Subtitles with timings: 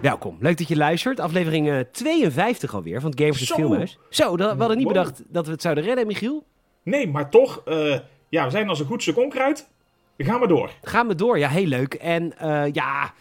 [0.00, 1.20] Welkom, leuk dat je luistert.
[1.20, 3.54] Aflevering eh, 52 alweer van het Gamers Zo.
[3.54, 3.98] Filmhuis.
[4.10, 4.96] Zo, dat, we hadden niet Wow.
[4.96, 6.44] bedacht dat we het zouden redden, Michiel.
[6.82, 7.98] Nee, maar toch, eh,
[8.28, 9.68] ja, we zijn als een goed stuk onkruid.
[10.16, 10.70] We gaan maar door.
[10.82, 11.94] Gaan we door, ja, heel leuk.
[11.94, 13.12] En eh, ja,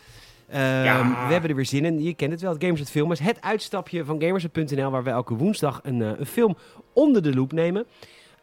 [0.50, 1.26] ehm, Ja.
[1.28, 2.04] we hebben er weer zin in.
[2.04, 3.20] Je kent het wel, het Gamers het Filmhuis.
[3.20, 6.58] Het uitstapje van Gamers.nl, waar we elke woensdag een, eh, een film
[6.94, 7.86] onder de loep nemen.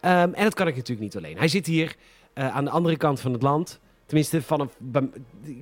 [0.00, 1.38] Ehm, en dat kan ik natuurlijk niet alleen.
[1.38, 1.94] Hij zit hier
[2.34, 3.80] eh, aan de andere kant van het land.
[4.06, 5.08] Tenminste, vanaf, bij-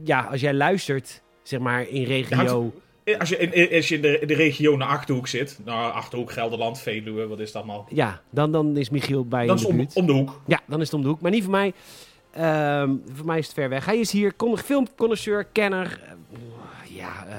[0.04, 2.72] ja, als jij luistert, zeg maar, in regio...
[3.04, 5.58] Eh, Als je in, in- als je in de, in de regio naar Achterhoek zit,
[5.64, 7.82] nou, Achterhoek, Gelderland, Veluwe, wat is dat nou?
[7.88, 10.40] Ja, dan, dan is Michiel bij Dan in is de om, de hoek.
[10.46, 11.20] Ja, dan is het om de hoek.
[11.20, 11.72] Maar niet voor mij.
[12.30, 13.84] Ehm, voor mij is het ver weg.
[13.84, 16.00] Hij is hier con- filmconnoisseur, kenner.
[16.06, 17.36] eh, ja, eh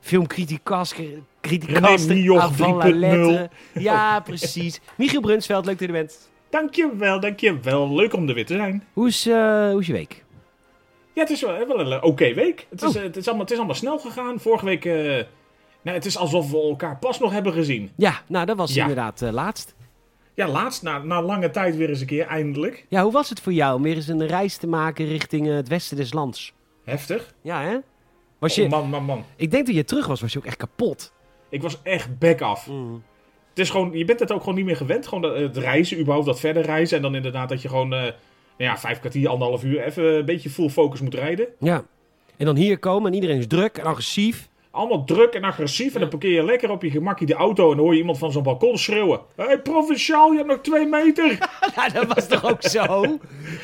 [0.00, 0.94] filmcriticas.
[1.40, 2.06] Criticas.
[2.06, 2.94] René Mioch avant la 3.0.
[2.98, 3.50] lettre.
[3.74, 4.80] Ja, precies.
[4.96, 6.30] Michiel Brunsveld, leuk dat je er bent.
[6.50, 7.94] Dankjewel, dankjewel.
[7.94, 8.84] Leuk om er weer te zijn.
[8.92, 10.21] Hoe is, hoe is je week?
[11.14, 12.66] Ja, het is wel, wel een eh, oké week.
[12.70, 12.96] Het is, Oh.
[12.96, 14.40] eh, het, is allemaal, het is allemaal snel gegaan.
[14.40, 14.94] Vorige week, eh,
[15.82, 17.90] nou, het is alsof we elkaar pas nog hebben gezien.
[17.96, 18.80] Ja, nou, dat was Ja.
[18.82, 19.74] inderdaad laatst.
[20.34, 22.86] Ja, laatst, na, na lange tijd weer eens een keer, eindelijk.
[22.88, 25.68] Ja, hoe was het voor jou om weer eens een reis te maken richting het
[25.68, 26.52] westen des lands?
[26.84, 27.34] Heftig.
[27.42, 27.76] Ja, hè?
[28.38, 29.24] Was je, Oh, man, man, man.
[29.36, 31.12] ik denk dat je terug was, was je ook echt kapot.
[31.48, 32.64] Ik was echt back af.
[33.48, 35.06] Het is gewoon, je bent het ook gewoon niet meer gewend.
[35.06, 36.96] Gewoon dat, het reizen, überhaupt dat verder reizen.
[36.96, 38.12] En dan inderdaad dat je gewoon,
[38.56, 41.46] ja, vijf kwartier, anderhalf uur even een beetje full focus moet rijden.
[41.58, 41.84] Ja.
[42.36, 44.48] En dan hier komen en iedereen is druk en agressief.
[44.70, 45.94] Allemaal druk en agressief.
[45.94, 47.70] En dan parkeer je lekker op je gemakje de auto.
[47.70, 49.20] En dan hoor je iemand van zo'n balkon schreeuwen.
[49.36, 51.38] Hé, hey, provinciaal, je hebt nog twee meter.
[51.76, 52.82] Ja, dat was toch ook zo?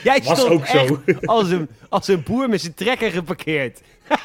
[0.05, 0.98] Jij Was stond ook zo.
[1.25, 3.81] als een, als een boer met zijn trekker geparkeerd.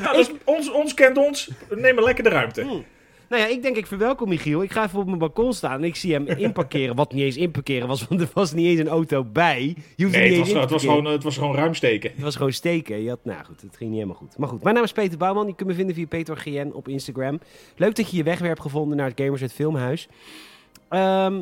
[0.00, 1.50] Ja, dus ons, ons kent ons.
[1.68, 2.82] We nemen lekker de ruimte.
[3.28, 4.62] Nou ja, ik denk ik verwelkom Michiel.
[4.62, 6.96] Ik ga even op mijn balkon staan en ik zie hem inparkeren.
[6.96, 9.76] Wat niet eens inparkeren was, want er was niet eens een auto bij.
[9.96, 12.10] Je hoeft Nee, het was, het, was gewoon, het was gewoon ruim steken.
[12.10, 13.02] Het was gewoon steken.
[13.02, 14.38] Je had, nou goed, het ging niet helemaal goed.
[14.38, 15.46] Maar goed, mijn naam is Peter Bouwman.
[15.46, 17.40] Je kunt me vinden via Peter GN op Instagram.
[17.76, 20.08] Leuk dat je je weg weer hebt gevonden naar het Gamers het Filmhuis.
[20.88, 21.34] Ehm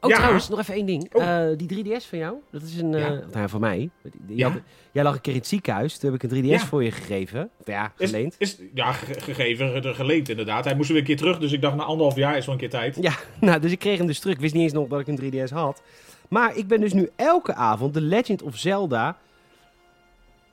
[0.00, 0.16] oh, Ja.
[0.16, 1.14] trouwens, nog even één ding.
[1.14, 1.22] Oh.
[1.50, 2.94] Eh, die 3DS van jou, dat is een...
[2.94, 3.20] eh Ja.
[3.32, 3.76] nou, van mij.
[4.02, 4.50] Die- die- Ja.
[4.50, 4.60] had-
[4.92, 5.98] jij lag een keer in het ziekenhuis.
[5.98, 6.66] Toen heb ik een 3DS Ja.
[6.66, 7.50] voor je gegeven.
[7.60, 8.34] Of ja, geleend.
[8.38, 10.64] is, ja, ge- gegeven, er geleend inderdaad.
[10.64, 11.38] Hij moest weer een keer terug.
[11.38, 12.96] Dus ik dacht, na anderhalf jaar is wel een keer tijd.
[13.00, 14.34] Ja, nou, dus ik kreeg hem dus terug.
[14.34, 15.82] Ik wist niet eens nog dat ik een 3DS had.
[16.28, 19.16] Maar ik ben dus nu elke avond The Legend of Zelda...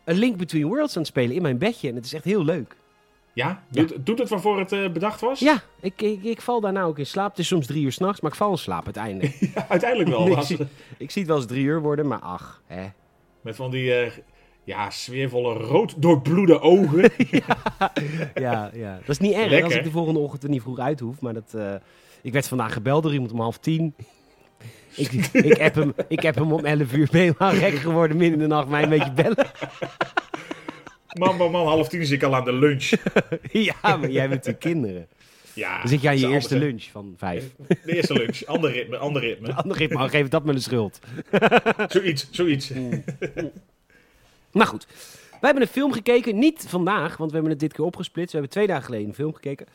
[0.04, 1.90] een Link Between Worlds aan het spelen in mijn bedje.
[1.90, 2.76] En het is echt heel leuk.
[3.34, 3.64] Ja?
[3.70, 5.40] Doet, doet het waarvoor het eh, bedacht was?
[5.40, 7.30] Ja, ik, ik, ik val daar nou ook in slaap.
[7.30, 9.38] Het is soms drie uur s'nachts, maar ik val in slaap uiteindelijk.
[9.56, 10.28] Ja, uiteindelijk wel.
[10.38, 10.58] ik, zie,
[10.98, 12.86] ik zie het wel eens drie uur worden, maar ach, hè.
[13.42, 14.12] Met van die eh,
[14.64, 17.12] ja, sfeervolle rood doorbloede ogen.
[18.34, 18.96] Ja, ja.
[18.98, 19.64] Dat is niet erg Lekker.
[19.64, 21.22] als ik de volgende ochtend er niet vroeg uit hoef.
[21.22, 21.74] Maar dat, eh,
[22.22, 23.96] ik werd vandaag gebeld door iemand om half tien.
[24.96, 27.08] Ik, ik, heb hem, ik heb hem om 11 uur.
[27.12, 29.48] Helemaal gek geworden midden in de nacht mij een beetje bellen?
[31.14, 32.92] Man, man, man, half tien zit ik al aan de lunch.
[33.52, 35.08] Ja, maar jij bent natuurlijk kinderen.
[35.54, 37.44] Ja, Dan zit jij aan je eerste anders, lunch van vijf.
[37.68, 39.54] De eerste lunch, ander ritme, ander ritme.
[39.64, 41.00] Ander ritme, oh, geef dat me de schuld.
[41.88, 42.72] Zoiets, zoiets.
[44.52, 44.88] Maar goed,
[45.30, 46.40] wij hebben een film gekeken.
[46.40, 48.32] Niet vandaag, want we hebben het dit keer opgesplitst.
[48.32, 49.66] We hebben twee dagen geleden een film gekeken.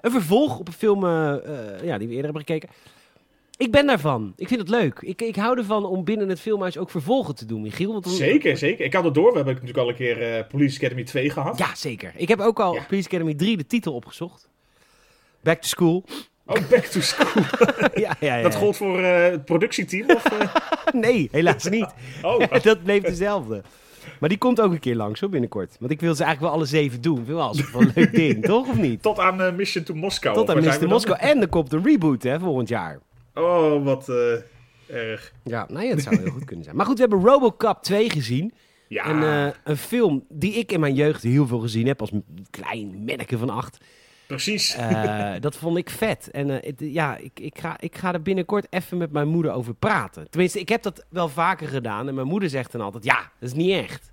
[0.00, 2.68] Een vervolg op een film eh, eh, ja, die we eerder hebben gekeken.
[3.56, 4.32] Ik ben daarvan.
[4.36, 4.98] Ik vind het leuk.
[5.00, 7.92] Ik, ik hou ervan om binnen het filmhuis ook vervolgen te doen, Michiel.
[7.92, 8.84] Want dan- Zeker, zeker.
[8.84, 9.28] Ik had het door.
[9.30, 11.58] We hebben natuurlijk al een keer eh, Police Academy 2 gehad.
[11.58, 12.12] Ja, zeker.
[12.16, 12.82] Ik heb ook al Ja.
[12.88, 14.48] Police Academy 3 de titel opgezocht.
[15.42, 16.04] Back to School.
[16.46, 17.42] Oh, Back to School.
[18.04, 18.42] ja, ja, ja.
[18.42, 20.10] Dat gold voor eh, het productieteam?
[20.10, 20.54] Of, eh?
[21.04, 21.94] Nee, helaas niet.
[22.22, 23.62] Oh, dat bleef dezelfde.
[24.20, 25.76] Maar die komt ook een keer langs, hoor, binnenkort.
[25.80, 27.18] Want ik wil ze eigenlijk wel alle zeven doen.
[27.18, 28.68] Ik vind wel wel een leuk ding, toch?
[28.68, 29.02] Of niet?
[29.02, 30.34] tot aan Mission to Moskou.
[30.34, 30.88] Tot aan we dan?
[30.88, 31.18] Moskou.
[31.18, 32.98] En er komt een reboot, hè, volgend jaar.
[33.34, 34.32] Oh, wat eh,
[34.86, 35.32] erg.
[35.44, 36.76] Ja, nou ja, dat zou heel goed kunnen zijn.
[36.76, 38.52] Maar goed, we hebben Robocop 2 gezien.
[38.88, 42.00] Ja, Een, eh, een film die ik in mijn jeugd heel veel gezien heb.
[42.00, 42.10] Als
[42.50, 43.78] klein manneke van acht.
[44.26, 44.74] precies.
[44.74, 46.30] Eh, dat vond ik vet.
[46.30, 49.74] En het- ja, ik, ik, ga, ik ga er binnenkort even met mijn moeder over
[49.74, 50.30] praten.
[50.30, 52.08] Tenminste, ik heb dat wel vaker gedaan.
[52.08, 54.12] En mijn moeder zegt dan altijd, ja, dat is niet echt.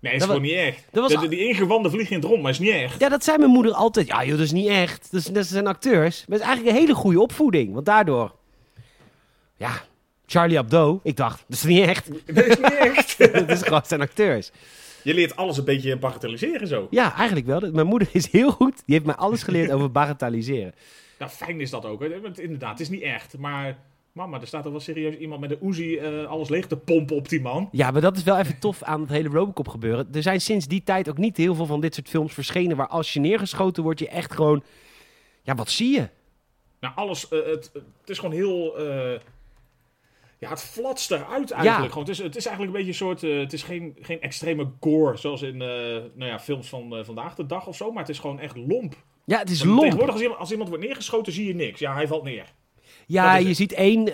[0.00, 0.86] nee, is dat gewoon was- niet echt.
[0.90, 3.00] dat was De- al- de- die ingewanden vliegen in het rond, maar is niet echt.
[3.00, 4.06] Ja, dat zei mijn moeder altijd.
[4.06, 5.08] Ja, joh, dat is niet echt.
[5.12, 6.18] Dat, is, dat zijn acteurs.
[6.26, 7.72] Maar het is eigenlijk een hele goede opvoeding.
[7.74, 8.34] Want daardoor...
[9.56, 9.82] Ja,
[10.26, 11.00] Charlie Hebdo.
[11.02, 12.08] Ik dacht, dat is niet echt.
[12.34, 13.18] Dat is niet echt.
[13.32, 14.50] dat is gewoon zijn acteurs.
[15.02, 16.86] Je leert alles een beetje bagatelliseren zo.
[16.90, 17.60] Ja, eigenlijk wel.
[17.72, 18.74] Mijn moeder is heel goed.
[18.74, 20.74] Die heeft mij alles geleerd over bagatelliseren.
[21.18, 22.00] Nou, fijn is dat ook.
[22.00, 22.20] hè.
[22.20, 23.38] Want inderdaad, het is niet echt.
[23.38, 23.78] Maar
[24.12, 27.16] Mama, er staat er wel serieus iemand met een Uzi eh, alles leeg te pompen
[27.16, 27.68] op die man.
[27.72, 30.08] Ja, maar dat is wel even tof aan het hele Robocop gebeuren.
[30.12, 32.76] Er zijn sinds die tijd ook niet heel veel van dit soort films verschenen...
[32.76, 34.62] waar als je neergeschoten wordt, je echt gewoon...
[35.42, 36.08] Ja, wat zie je?
[36.80, 37.70] Nou, alles, eh, het,
[38.00, 38.76] het is gewoon heel...
[38.78, 39.20] eh,
[40.44, 41.64] ja, het flatst eruit eigenlijk.
[41.84, 41.88] Ja.
[41.88, 43.22] Gewoon, het, is, het is eigenlijk een beetje een soort...
[43.22, 45.68] eh, het is geen, geen extreme gore, zoals in eh,
[46.14, 47.90] nou ja, films van eh, vandaag de dag of zo.
[47.90, 48.94] Maar het is gewoon echt lomp.
[49.24, 49.82] Ja, het is Want lomp.
[49.82, 51.80] Tegenwoordig, als iemand, als iemand wordt neergeschoten, zie je niks.
[51.80, 52.52] Ja, hij valt neer.
[53.06, 53.56] Ja, je het.
[53.56, 54.04] ziet één,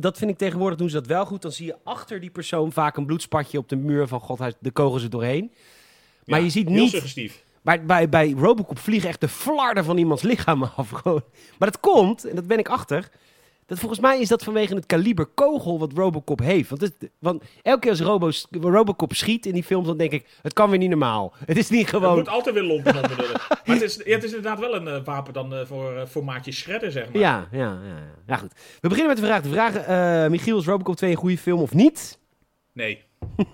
[0.00, 1.42] dat vind ik tegenwoordig doen ze dat wel goed.
[1.42, 4.70] Dan zie je achter die persoon vaak een bloedspatje op de muur van god, de
[4.70, 5.52] kogels er doorheen.
[6.24, 7.44] Maar Ja, je ziet heel niet, suggestief.
[7.62, 10.90] maar bij, bij Robocop vliegen echt de flarden van iemands lichaam af.
[10.90, 11.22] Gewoon.
[11.58, 13.08] Maar dat komt, en dat ben ik achter,
[13.66, 16.68] dat volgens mij is dat vanwege het kaliber kogel wat Robocop heeft.
[16.68, 20.26] Want, het, want elke keer als Robos- Robocop schiet in die films, dan denk ik,
[20.42, 21.32] het kan weer niet normaal.
[21.44, 22.16] Het is niet Het gewoon...
[22.18, 23.00] moet altijd weer lompen de...
[23.64, 26.02] Maar het is, ja, het is inderdaad wel een eh, wapen dan eh, voor uh,
[26.06, 27.22] formaatje shredder, zeg maar.
[27.22, 28.14] Ja, ja, ja, ja.
[28.26, 28.52] Ja, goed.
[28.80, 29.42] We beginnen met de vraag.
[29.42, 32.18] De vraag, eh Michiel, is Robocop 2 een goede film of niet?
[32.72, 33.02] Nee.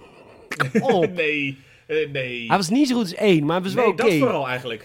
[1.14, 1.58] Nee.
[1.86, 2.46] eh, nee.
[2.46, 4.02] Hij was niet zo goed als één, maar hij was wel oké.
[4.02, 4.84] dat vooral eigenlijk.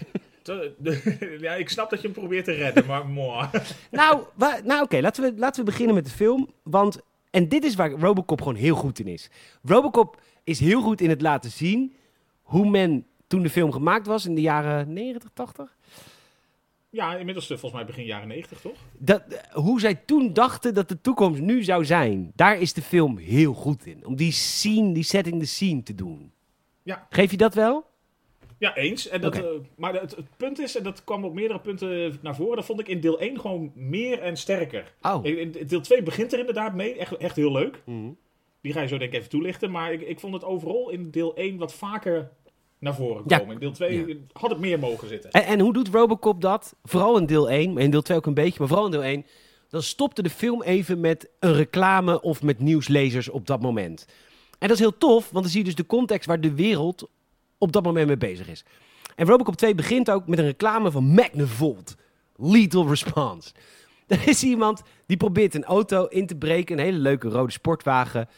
[0.78, 3.46] De- ja, ik snap dat je hem probeert te redden, maar moi.
[3.90, 4.22] Nou,
[4.64, 6.48] nou oké, laten, we, laten we beginnen met de film.
[6.62, 6.98] Want,
[7.30, 9.30] en dit is waar Robocop gewoon heel goed in is.
[9.62, 11.94] Robocop is heel goed in het laten zien
[12.42, 15.76] hoe men toen de film gemaakt was in de jaren 90, 80.
[16.90, 18.76] Ja, inmiddels eh, volgens mij begin jaren 90, toch?
[18.98, 22.32] Dat, eh, hoe zij toen dachten dat de toekomst nu zou zijn.
[22.34, 24.06] Daar is de film heel goed in.
[24.06, 26.32] Om die scene, die setting the scene te doen.
[26.82, 27.06] Ja.
[27.10, 27.87] Geef je dat wel?
[28.58, 29.08] Ja, eens.
[29.08, 29.44] En dat, eh,
[29.76, 32.80] maar het, het punt is, en dat kwam op meerdere punten naar voren, dat vond
[32.80, 34.94] ik in deel 1 gewoon meer en sterker.
[35.02, 35.24] Oh.
[35.24, 37.82] In, in deel 2 begint er inderdaad mee, echt, echt heel leuk.
[38.60, 39.70] Die ga je zo denk ik even toelichten.
[39.70, 42.30] Maar ik, ik vond het overal in deel 1 wat vaker
[42.78, 43.38] naar voren Ja.
[43.38, 43.54] komen.
[43.54, 45.30] In deel 2 had het meer mogen zitten.
[45.30, 46.76] En, en hoe doet Robocop dat?
[46.84, 49.02] Vooral in deel 1, maar in deel 2 ook een beetje, maar vooral in deel
[49.04, 49.26] 1.
[49.68, 54.06] Dan stopte de film even met een reclame of met nieuwslezers op dat moment.
[54.58, 57.08] En dat is heel tof, want dan zie je dus de context waar de wereld
[57.58, 58.64] op dat moment mee bezig is.
[59.16, 61.96] En Robocop 2 begint ook met een reclame van Magnavolt.
[62.36, 63.52] Lethal Response.
[64.06, 68.28] Er is iemand die probeert een auto in te breken, een hele leuke rode sportwagen.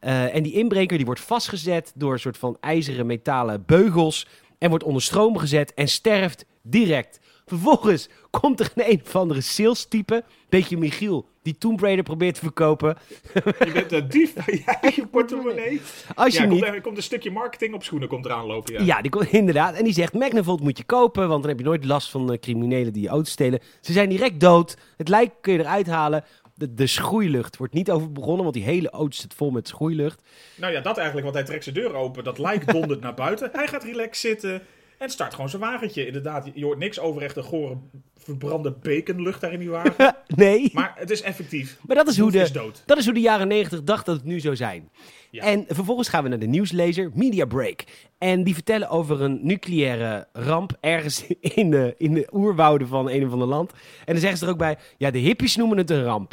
[0.00, 4.26] Eh, en die inbreker die wordt vastgezet door een soort van ijzeren metalen beugels.
[4.58, 7.20] En wordt onder stroom gezet en sterft direct.
[7.50, 12.34] Vervolgens komt er een een of andere sales type, beetje Michiel, die Tomb Raider probeert
[12.34, 12.96] te verkopen.
[13.34, 15.80] Je bent een dief van je eigen portemonnee.
[16.14, 16.62] Als je ja, niet...
[16.62, 18.72] komt, er komt een stukje marketing op schoenen komt eraan lopen.
[18.72, 18.80] Ja.
[18.80, 19.74] Ja, die komt inderdaad.
[19.74, 22.38] En die zegt, Magnavolt moet je kopen, want dan heb je nooit last van eh,
[22.38, 23.60] criminelen die je auto stelen.
[23.80, 24.76] Ze zijn direct dood.
[24.96, 26.24] Het lijk kun je eruit halen.
[26.54, 30.22] De, de schroeilucht wordt niet over begonnen, want die hele auto zit vol met schroeilucht.
[30.56, 32.24] Nou ja, dat eigenlijk, want hij trekt zijn deur open.
[32.24, 33.50] Dat lijkt dondert naar buiten.
[33.52, 34.62] Hij gaat relaxed zitten
[35.00, 36.06] en start gewoon zijn wagentje.
[36.06, 37.76] Inderdaad, je hoort niks over echt een gore
[38.16, 40.16] verbrande baconlucht daar in die wagen.
[40.26, 41.78] nee, Maar het is effectief.
[41.86, 42.82] maar dat is, hoe is de, dood.
[42.86, 44.90] dat is hoe de jaren negentig dacht dat het nu zou zijn.
[45.30, 45.42] Ja.
[45.44, 47.84] En vervolgens gaan we naar de nieuwslezer, Media Break.
[48.18, 53.26] En die vertellen over een nucleaire ramp ergens in de, in de oerwouden van een
[53.26, 53.72] of ander land.
[53.72, 53.78] En
[54.12, 56.32] dan zeggen ze er ook bij, ja, de hippies noemen het een ramp.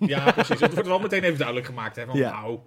[0.00, 0.60] Ja, precies.
[0.60, 1.96] Het wordt wel meteen even duidelijk gemaakt.
[1.96, 2.40] Hè, van, Ja.
[2.40, 2.58] nou,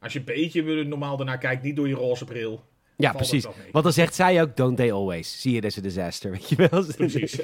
[0.00, 2.64] als je een beetje normaal ernaar kijkt, niet door je roze bril.
[2.96, 3.46] Ja, precies.
[3.72, 5.42] Want dan zegt zij ook, don't they always.
[5.42, 6.84] Je, dat is een disaster, weet je wel.
[6.96, 7.38] Precies.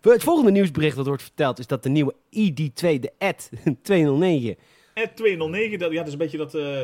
[0.00, 3.50] Het volgende nieuwsbericht dat wordt verteld is dat de nieuwe ID2, de AD
[3.82, 4.56] 209...
[4.94, 6.54] En 209, dat, ja, dat is een beetje dat...
[6.54, 6.80] eh,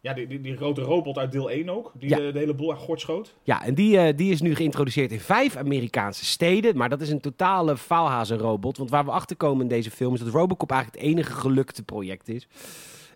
[0.00, 1.92] ja, die, die, die grote robot uit deel 1 ook.
[1.98, 2.16] Die Ja.
[2.16, 3.34] de, de hele boel aan gort schoot.
[3.42, 6.76] Ja, en die, eh, die is nu geïntroduceerd in vijf Amerikaanse steden.
[6.76, 8.76] Maar dat is een totale faalhazenrobot.
[8.78, 11.82] Want waar we achter komen in deze film is dat Robocop eigenlijk het enige gelukte
[11.82, 12.48] project is.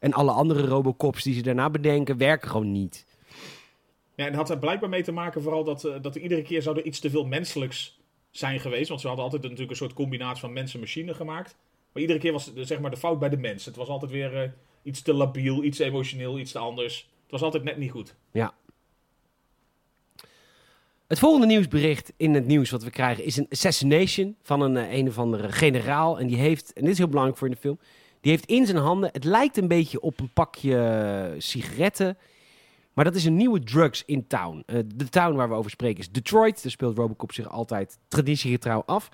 [0.01, 3.05] En alle andere Robocops die ze daarna bedenken, werken gewoon niet.
[4.19, 6.63] Ja, en had er blijkbaar mee te maken vooral dat, eh, dat er iedere keer
[6.63, 8.89] zou iets te veel menselijks zijn geweest.
[8.89, 11.57] Want ze hadden altijd natuurlijk een soort combinatie van mens en machine gemaakt.
[11.93, 13.65] Maar iedere keer was zeg maar de fout bij de mens.
[13.65, 14.51] Het was altijd weer eh,
[14.83, 17.11] iets te labiel, iets emotioneel, iets te anders.
[17.23, 18.15] Het was altijd net niet goed.
[18.31, 18.55] Ja.
[21.07, 24.93] Het volgende nieuwsbericht in het nieuws wat we krijgen is een assassination van een, eh,
[24.93, 26.19] een of andere generaal.
[26.19, 27.79] En die heeft, en dit is heel belangrijk voor in de film,
[28.21, 32.17] die heeft in zijn handen, het lijkt een beetje op een pakje sigaretten.
[32.99, 34.63] Maar dat is een nieuwe drugs in town.
[34.67, 36.63] Eh, de town waar we over spreken is Detroit.
[36.63, 39.09] Daar speelt Robocop zich altijd traditiegetrouw af.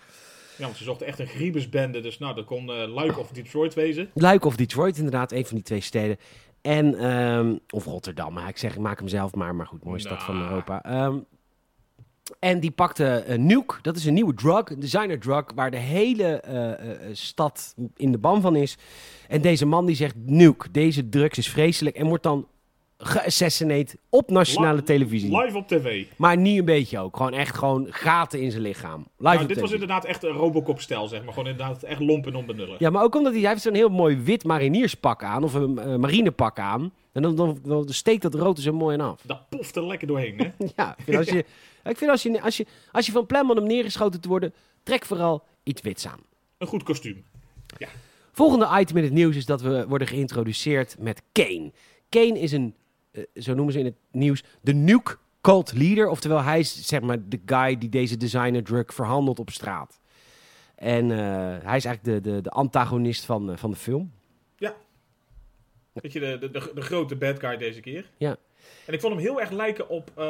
[0.56, 2.00] Ja, want ze zochten echt een griebesbende.
[2.00, 4.10] Dus nou, dat kon eh Luik of Detroit wezen.
[4.14, 6.16] Luik of Detroit, inderdaad, een van die twee steden.
[6.60, 9.54] En, ehm, of Rotterdam, maar ik zeg, ik maak hem zelf maar.
[9.54, 10.48] Maar goed, mooie stad van Nou.
[10.48, 10.82] Europa.
[10.82, 11.18] Ehm,
[12.38, 15.76] en die pakte een Nuke, dat is een nieuwe drug, een designer drug, waar de
[15.76, 18.76] hele eh, eh, eh, stad in de ban van is.
[19.28, 21.96] En deze man die zegt, Nuke, deze drugs is vreselijk.
[21.96, 22.46] En wordt dan
[22.98, 25.36] geassassinate op nationale televisie.
[25.42, 26.06] Live op tv.
[26.16, 27.16] Maar niet een beetje ook.
[27.16, 28.98] Gewoon echt gewoon gaten in zijn lichaam.
[28.98, 31.32] Live Nou, op dit was inderdaad echt een Robocop-stijl, zeg maar.
[31.32, 32.78] Gewoon inderdaad echt lomp en onbenullig.
[32.78, 35.44] Ja, maar ook omdat hij, hij heeft zo'n heel mooi wit marinierspak aan.
[35.44, 36.92] Of een eh, marinepak aan.
[37.12, 39.20] En dan, dan, dan steekt dat rood er zo mooi in af.
[39.26, 40.66] Dat poft er lekker doorheen, hè?
[40.76, 41.38] Ja, ik vind als je,
[41.90, 44.54] ik vind als je, als je, als je van plan bent om neergeschoten te worden,
[44.82, 46.20] trek vooral iets wits aan.
[46.58, 47.24] Een goed kostuum.
[48.32, 51.72] Volgende item in het nieuws is dat we worden geïntroduceerd met Kane.
[52.08, 52.74] Kane is een,
[53.34, 56.08] zo noemen ze in het nieuws, de nuke cult leader.
[56.08, 60.00] Oftewel, hij is zeg maar de guy die deze designer drug verhandelt op straat.
[60.74, 61.18] En eh,
[61.66, 64.12] hij is eigenlijk de, de, de antagonist van, eh, van de film.
[65.92, 68.10] Weet je, de, de, de, de grote bad guy deze keer.
[68.16, 68.36] Ja.
[68.86, 70.10] En ik vond hem heel erg lijken op...
[70.16, 70.24] eh,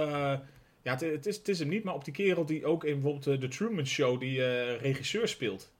[0.82, 2.92] ja, het, het, is, het is hem niet, maar op die kerel die ook in
[2.92, 5.72] bijvoorbeeld eh, The Truman Show die eh, regisseur speelt.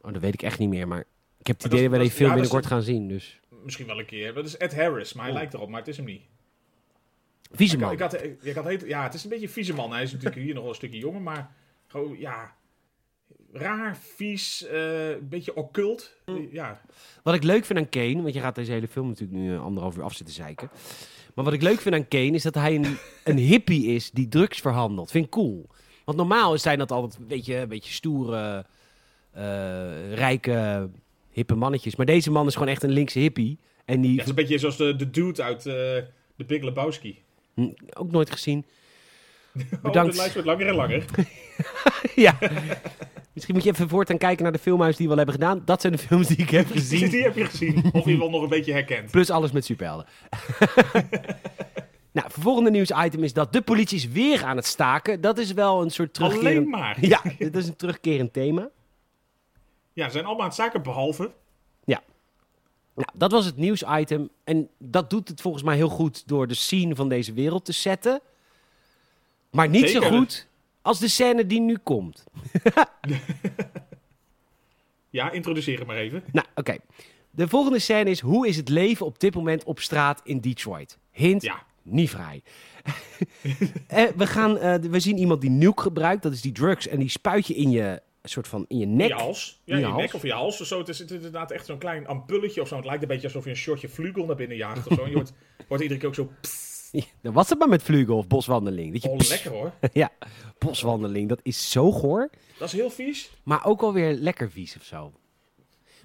[0.00, 1.04] Oh, dat weet ik echt niet meer, maar
[1.38, 3.08] ik heb het Maar idee dat we die film ja, binnenkort gaan zien.
[3.08, 3.40] Dus.
[3.64, 4.34] Misschien wel een keer.
[4.34, 5.38] Dat is Ed Harris, maar hij Oh.
[5.38, 6.22] lijkt erop, maar het is hem niet.
[7.52, 7.92] Vieze Ik, man.
[7.92, 9.92] ik had, ik, ik had heet- ja, het is een beetje een vieze man.
[9.92, 11.54] Hij is natuurlijk hier nog wel een stukje jonger, maar
[11.86, 12.54] gewoon, ja...
[13.54, 16.12] Raar, vies, eh, een beetje occult.
[16.50, 16.80] Ja,
[17.22, 19.62] Wat ik leuk vind aan Kane, want je gaat deze hele film natuurlijk nu eh,
[19.64, 20.70] anderhalf uur af zitten zeiken.
[21.34, 24.28] Maar wat ik leuk vind aan Kane is dat hij een, een hippie is die
[24.28, 25.10] drugs verhandelt.
[25.10, 25.68] Vind ik cool.
[26.04, 28.66] Want normaal zijn dat altijd een beetje, een beetje stoere,
[29.30, 30.88] eh, rijke,
[31.30, 31.96] hippe mannetjes.
[31.96, 33.58] Maar deze man is gewoon echt een linkse hippie.
[33.84, 37.22] En die ja het is een beetje zoals de, de dude uit The Big Lebowski.
[37.92, 38.64] Ook nooit gezien.
[39.54, 40.10] Oh, Bedankt.
[40.12, 41.04] de lijst wordt langer en langer.
[42.14, 42.38] ja.
[43.32, 45.62] Misschien moet je even voortaan kijken naar de filmhuis die we al hebben gedaan.
[45.64, 47.10] Dat zijn de films die ik heb gezien.
[47.10, 47.90] die heb je gezien.
[47.92, 49.10] Of je wel nog een beetje herkend.
[49.10, 50.06] Plus alles met superhelden.
[52.12, 55.20] nou, vervolgende nieuwsitem is dat de politie is weer aan het staken.
[55.20, 56.68] Dat is wel een soort Alleen terugkerend...
[56.68, 56.96] maar.
[57.00, 58.68] Ja, dit is een terugkerend thema.
[59.92, 61.30] Ja, ze zijn allemaal aan het zaken behalve.
[62.94, 64.30] Nou, dat was het nieuwsitem.
[64.44, 67.72] En dat doet het volgens mij heel goed door de scene van deze wereld te
[67.72, 68.20] zetten.
[69.50, 70.48] Maar niet zo goed
[70.82, 72.24] als de scène die nu komt.
[75.12, 76.22] Ja, introduceer het maar even.
[76.32, 76.76] Nou, oké.
[77.30, 80.98] De volgende scène is: hoe is het leven op dit moment op straat in Detroit?
[81.10, 81.62] Hint: Ja.
[81.82, 82.42] niet vrij.
[83.86, 86.98] Eh, we, gaan, eh, we zien iemand die nuke gebruikt, dat is die drugs, en
[86.98, 89.08] die spuit je in je, soort van, in je In nek.
[89.08, 89.60] je hals.
[89.64, 90.60] Ja, In in je nek of je hals.
[90.60, 90.78] of Zo.
[90.78, 92.76] Het, is, het is inderdaad echt zo'n klein ampulletje of zo.
[92.76, 95.02] Het lijkt een beetje alsof je een shotje vlugel naar binnen jaagt of zo.
[95.02, 95.32] En je wordt,
[95.68, 96.30] wordt iedere keer ook zo...
[96.40, 96.70] pss.
[97.22, 98.92] Dan was het maar met vlugel of boswandeling.
[98.92, 99.72] Dat je, Oh, pss, lekker hoor.
[99.92, 100.10] ja,
[100.58, 103.30] boswandeling, dat is zo goor, Dat is heel vies.
[103.42, 105.12] maar ook wel weer lekker vies of zo.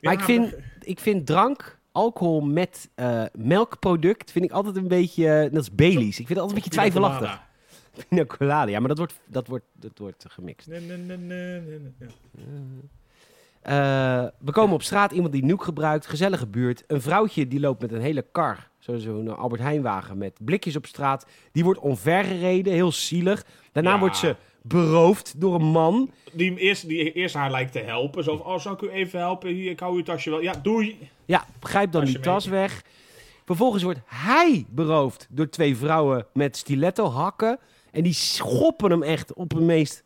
[0.01, 4.87] Maar Ja, ik, vind, ik vind drank, alcohol met eh, melkproduct, vind ik altijd een
[4.87, 6.07] beetje, eh, net als Baileys.
[6.19, 7.41] Ik vind het altijd een beetje twijfelachtig.
[8.09, 10.67] Pina colada, ja, maar dat wordt, dat wordt, dat wordt gemixt.
[10.67, 11.89] Nee, nee, nee, nee.
[13.61, 16.83] Eh, we komen op straat, iemand die nuke gebruikt, gezellige buurt.
[16.87, 20.85] Een vrouwtje die loopt met een hele kar, zo- zo'n Albert Heijnwagen met blikjes op
[20.85, 21.25] straat.
[21.51, 23.45] Die wordt omvergereden, heel zielig.
[23.71, 23.99] Daarna Ja.
[23.99, 26.11] wordt ze beroofd door een man.
[26.33, 28.23] Die, hem eerst, die eerst haar lijkt te helpen.
[28.23, 29.49] Zo van, oh, zou ik u even helpen?
[29.49, 30.41] Hier, ik hou uw tasje wel.
[30.41, 31.09] Ja, doei.
[31.25, 32.59] Ja, grijpt dan Tasje die tas mee.
[32.59, 32.83] weg.
[33.45, 37.59] Vervolgens wordt hij beroofd door twee vrouwen met stiletto hakken.
[37.97, 40.03] En die schoppen hem echt op een meest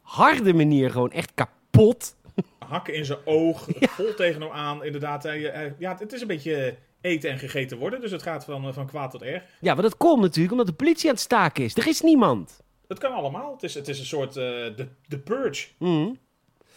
[0.00, 2.16] harde manier gewoon echt kapot.
[2.58, 3.68] Hakken in zijn oog.
[3.96, 4.84] Vol tegen hem aan.
[4.84, 8.00] Inderdaad, hij, hij- ja, het is een beetje eten en gegeten worden.
[8.00, 9.42] Dus het gaat van, eh, van kwaad tot erg.
[9.60, 11.76] Ja, maar dat komt natuurlijk omdat de politie aan het staken is.
[11.76, 12.60] Er is niemand.
[12.88, 13.52] Het kan allemaal.
[13.52, 14.44] Het is, het is een soort eh
[14.76, 15.68] de, de Purge.
[15.78, 16.08] Mhm.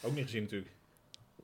[0.01, 0.71] Ook niet gezien natuurlijk.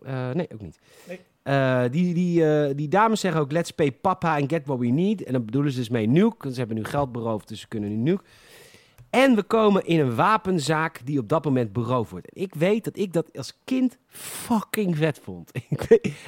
[0.04, 0.80] Eh, nee, ook niet.
[1.08, 1.20] Nee.
[1.44, 4.88] Eh, die, die, eh, die dames zeggen ook, let's pay papa and get what we
[4.88, 5.24] need.
[5.24, 6.52] En dan bedoelen ze dus mee nuke.
[6.54, 8.24] Ze hebben nu geld beroofd, dus ze kunnen nu nuke.
[9.14, 12.34] En we komen in een wapenzaak die op dat moment beroofd wordt.
[12.34, 15.52] En ik weet dat ik dat als kind fucking vet vond.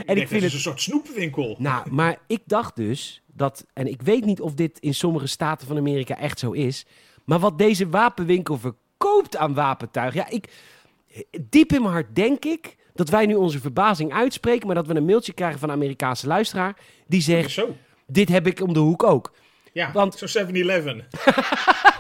[0.06, 0.44] en ik vind het...
[0.44, 1.56] is een soort snoepwinkel.
[1.60, 5.68] Nou, maar ik dacht dus dat, en ik weet niet of dit in sommige staten
[5.68, 6.86] van Amerika echt zo is,
[7.24, 10.50] maar wat deze wapenwinkel verkoopt aan wapentuig, ja, ik,
[11.50, 14.96] diep in mijn hart denk ik dat wij nu onze verbazing uitspreken, maar dat we
[14.96, 16.78] een mailtje krijgen van een Amerikaanse luisteraar
[17.08, 17.62] die zegt,
[18.08, 19.32] dit heb ik om de hoek ook.
[19.76, 21.04] Ja, Want- zo'n 7-Eleven.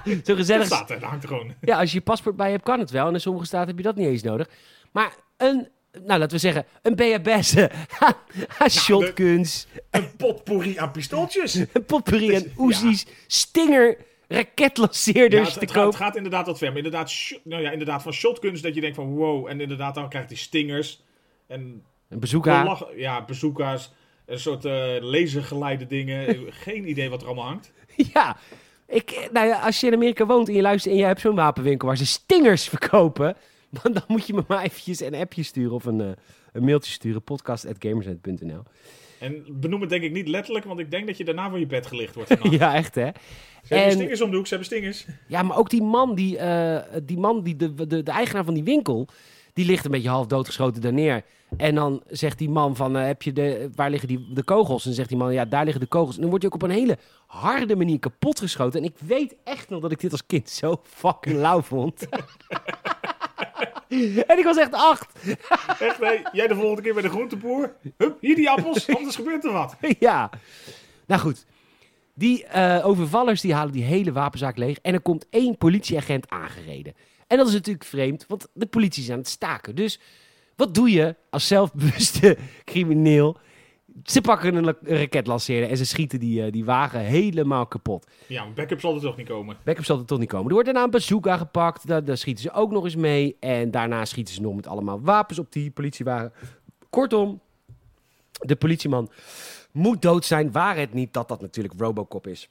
[0.05, 0.65] Zo Dat gezellig.
[0.65, 1.53] staat er, dat hangt er gewoon.
[1.62, 3.08] Ja, als je je paspoort bij hebt, kan het wel.
[3.08, 4.50] En in sommige staten heb je dat niet eens nodig.
[4.91, 7.55] Maar een, nou laten we zeggen, een BHBS,
[8.84, 11.53] shotguns, Een potpourri aan pistooltjes.
[11.74, 13.88] een potpourri aan Uzi's, stinger,
[14.27, 15.75] Ja, raketlanceerders het, te koop.
[15.75, 16.67] gaat, het gaat inderdaad wat ver.
[16.67, 17.13] Maar inderdaad,
[17.44, 19.48] nou ja, inderdaad van shotguns dat je denkt van wow.
[19.48, 21.03] En inderdaad dan krijgt hij stingers.
[21.48, 22.77] En Een bezoeker.
[22.96, 23.91] ja, bazooka's.
[24.25, 26.38] Een soort eh lasergeleide dingen.
[26.65, 27.72] Geen idee wat er allemaal hangt.
[28.13, 28.38] Ja,
[28.88, 31.36] ik, nou ja, als je in Amerika woont en je luistert en je hebt zo'n
[31.36, 33.36] wapenwinkel waar ze stingers verkopen,
[33.70, 36.08] dan, dan moet je me maar eventjes een appje sturen of een, eh,
[36.53, 38.63] een mailtje sturen, podcast.gamersnet.nl.
[39.20, 41.65] En benoem het denk ik niet letterlijk, want ik denk dat je daarna van je
[41.65, 42.36] bed gelicht wordt.
[42.60, 43.10] ja, echt hè.
[43.63, 45.05] Ze hebben En- stingers om de hoek, ze hebben stingers.
[45.27, 48.53] Ja, maar ook die man, die, eh, die, man die de, de, de eigenaar van
[48.53, 49.08] die winkel,
[49.56, 51.24] die ligt een beetje half doodgeschoten daar neer.
[51.58, 54.82] En dan zegt die man van, eh, heb je de, waar liggen die, de kogels?
[54.82, 56.16] En dan zegt die man, ja, daar liggen de kogels.
[56.16, 56.98] En dan wordt hij ook op een hele
[57.28, 58.80] harde manier kapotgeschoten.
[58.80, 62.08] En ik weet echt nog dat ik dit als kind zo fucking lauw vond.
[64.28, 65.12] en ik was echt acht.
[65.80, 67.76] Echt, nee, jij de volgende keer bij de groenteboer.
[67.98, 69.76] Hup, hier die appels, anders gebeurt er wat.
[70.00, 70.30] ja.
[71.06, 71.46] Nou goed.
[72.14, 74.78] Die eh, overvallers die halen die hele wapenzaak leeg.
[74.82, 76.94] En er komt één politieagent aangereden.
[77.27, 79.75] En dat is natuurlijk vreemd, want de politie is aan het staken.
[79.75, 80.00] Dus
[80.55, 82.38] wat doe je als zelfbewuste
[82.72, 83.38] crimineel?
[84.03, 88.08] Ze pakken een, la- een raketlanceerder en ze schieten die, eh, die wagen helemaal kapot.
[88.27, 89.58] Ja, backup zal er toch niet komen.
[89.63, 90.46] Backup zal er toch niet komen.
[90.48, 91.88] Er wordt daarna een bazooka gepakt.
[91.88, 93.38] Daar, daar schieten ze ook nog eens mee.
[93.39, 96.34] En daarna schieten ze nog met allemaal wapens op die politiewagen.
[96.89, 97.41] Kortom,
[98.32, 99.10] de politieman
[99.72, 100.51] moet dood zijn.
[100.51, 102.50] Waar het niet dat dat natuurlijk Robocop is.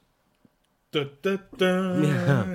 [2.01, 2.45] Ja.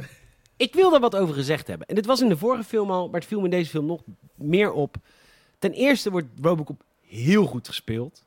[0.61, 1.87] Ik wil daar wat over gezegd hebben.
[1.87, 3.87] En dit was in de vorige film al, maar het viel me in deze film
[3.87, 4.03] nog
[4.35, 4.97] meer op.
[5.59, 8.25] Ten eerste wordt Robocop heel goed gespeeld.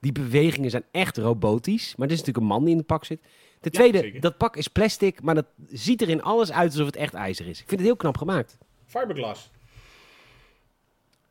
[0.00, 1.96] Die bewegingen zijn echt robotisch.
[1.96, 3.20] Maar er is natuurlijk een man die in het pak zit.
[3.60, 6.96] Ten tweede, dat pak is plastic, maar dat ziet er in alles uit alsof het
[6.96, 7.60] echt ijzer is.
[7.60, 8.58] Ik vind het heel knap gemaakt.
[8.86, 9.50] Fiberglass.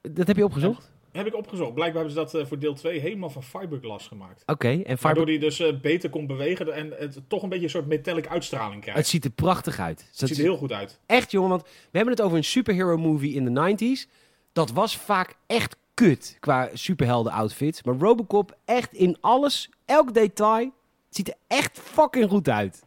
[0.01, 0.92] Dat heb je opgezocht?
[1.13, 1.73] Heb ik opgezocht.
[1.73, 4.43] Blijkbaar hebben ze dat eh, voor deel 2 helemaal van fiberglass gemaakt.
[4.45, 5.25] Oké, en Waardoor Fiber...
[5.25, 8.81] die dus eh, beter kon bewegen en het toch een beetje een soort metallic uitstraling
[8.81, 8.99] krijgt.
[8.99, 10.05] het ziet er prachtig uit.
[10.07, 10.99] Het ziet er heel goed uit.
[11.05, 14.11] echt, jongen, want we hebben het over een superhero movie in de 90s.
[14.53, 17.83] Dat was vaak echt kut qua superhelden outfits.
[17.83, 20.63] Maar Robocop echt in alles, elk detail,
[21.07, 22.83] het ziet er echt fucking goed uit.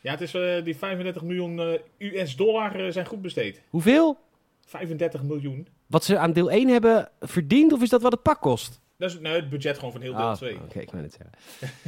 [0.00, 3.62] Ja, het is eh, die 35 miljoen US dollar zijn goed besteed.
[3.68, 4.16] Hoeveel?
[4.66, 5.68] 35 miljoen.
[5.88, 8.80] Wat ze aan deel 1 hebben verdiend, of is dat wat het pak kost?
[8.98, 10.54] Dat is nee, het budget gewoon van heel deel Ah, 2.
[10.54, 11.38] Oké, ik wou het zeggen.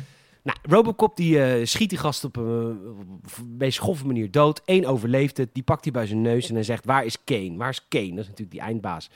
[0.42, 4.62] nou, Robocop die eh, schiet die gast op een uh, meest schoffe manier dood.
[4.64, 7.57] Eén overleeft het, die pakt hij bij zijn neus en hij zegt, waar is Kane?
[7.57, 8.09] Waar is Kane?
[8.09, 9.11] Dat is natuurlijk die eindbaas.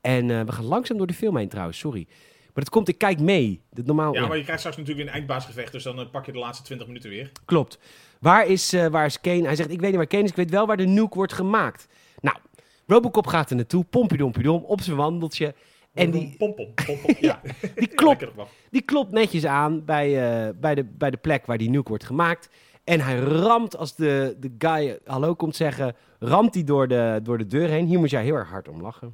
[0.00, 2.06] En eh, we gaan langzaam door de film heen trouwens, sorry.
[2.42, 3.60] Maar dat komt, ik kijk mee.
[3.70, 6.10] Dat normaal, Ja, ja, maar je krijgt straks natuurlijk weer een eindbaasgevecht, dus dan eh,
[6.10, 7.32] pak je de laatste 20 minuten weer.
[7.44, 7.78] klopt.
[8.20, 9.42] Waar is, waar is Kane?
[9.44, 11.32] Hij zegt, ik weet niet waar Kane is, ik weet wel waar de nuke wordt
[11.32, 11.88] gemaakt.
[12.88, 15.54] Robocop gaat er naartoe, pompidompidom, op zijn wandeltje.
[15.94, 17.14] En die, Pom, pom, pom, pom.
[17.20, 17.40] Ja,
[17.74, 18.26] die klopt.
[18.70, 22.04] Die klopt netjes aan bij, eh, bij, de, bij de plek waar die nuke wordt
[22.04, 22.50] gemaakt.
[22.84, 27.38] En hij ramt, als de, de guy hallo komt zeggen, ramt hij door de, door
[27.38, 27.86] de deur heen.
[27.86, 29.12] Hier moet jij heel erg hard om lachen.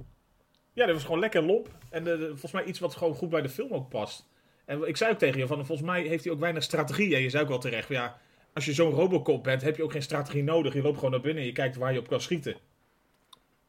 [0.73, 1.69] Ja, dat was gewoon lekker lomp.
[1.91, 4.29] En eh, volgens mij iets wat gewoon goed bij de film ook past.
[4.65, 7.15] En ik zei ook tegen je, van, volgens mij heeft hij ook weinig strategie.
[7.15, 8.17] En je zei ook wel terecht, ja,
[8.53, 10.75] als je zo'n Robocop bent, heb je ook geen strategie nodig.
[10.75, 12.57] Je loopt gewoon naar binnen en je kijkt waar je op kan schieten.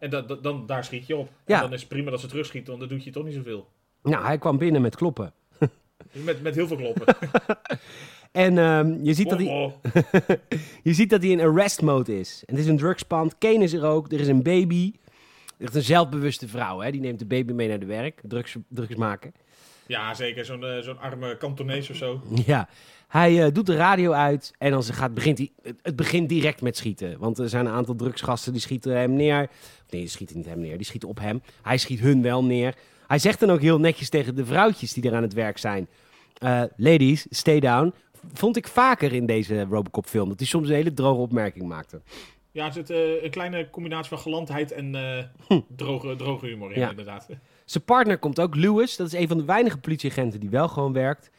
[0.05, 1.29] En dat, dat- dan, daar schiet je op.
[1.45, 1.55] Ja.
[1.55, 3.67] En dan is het prima dat ze terugschieten, want dan doet je toch niet zoveel.
[4.03, 5.33] Nou, hij kwam binnen met kloppen.
[6.11, 7.15] Met, met heel veel kloppen.
[8.31, 9.73] En ehm, je, ziet dat hij, Oh, oh.
[10.83, 12.43] je ziet dat hij in arrest mode is.
[12.45, 13.37] En het is een drugspand.
[13.37, 14.11] Kane is er ook.
[14.11, 14.93] Er is een baby.
[15.57, 16.79] Er is een zelfbewuste vrouw.
[16.79, 16.91] Hè?
[16.91, 18.21] Die neemt de baby mee naar de werk.
[18.23, 19.33] Drugs, drugs maken.
[19.87, 20.45] Ja, zeker.
[20.45, 22.21] Zo'n eh, zo'n arme kantonees of zo.
[22.45, 22.67] Ja,
[23.07, 26.61] hij eh, doet de radio uit en dan gaat, begint hij, het, het begint direct
[26.61, 27.19] met schieten.
[27.19, 29.37] Want er zijn een aantal drugsgasten die schieten hem neer.
[29.89, 31.41] Nee, die schieten niet hem neer, die schieten op hem.
[31.61, 32.73] Hij schiet hun wel neer.
[33.07, 35.87] Hij zegt dan ook heel netjes tegen de vrouwtjes die er aan het werk zijn.
[36.37, 37.93] eh, ladies, stay down.
[38.33, 40.29] Vond ik vaker in deze Robocop film.
[40.29, 42.01] Dat hij soms een hele droge opmerking maakte.
[42.51, 46.89] Ja, zit eh, een kleine combinatie van gelandheid en eh, droge, droge humor Ja.
[46.89, 47.27] inderdaad.
[47.65, 48.95] Zijn partner komt ook, Lewis.
[48.95, 51.31] Dat is een van de weinige politieagenten die wel gewoon werkt.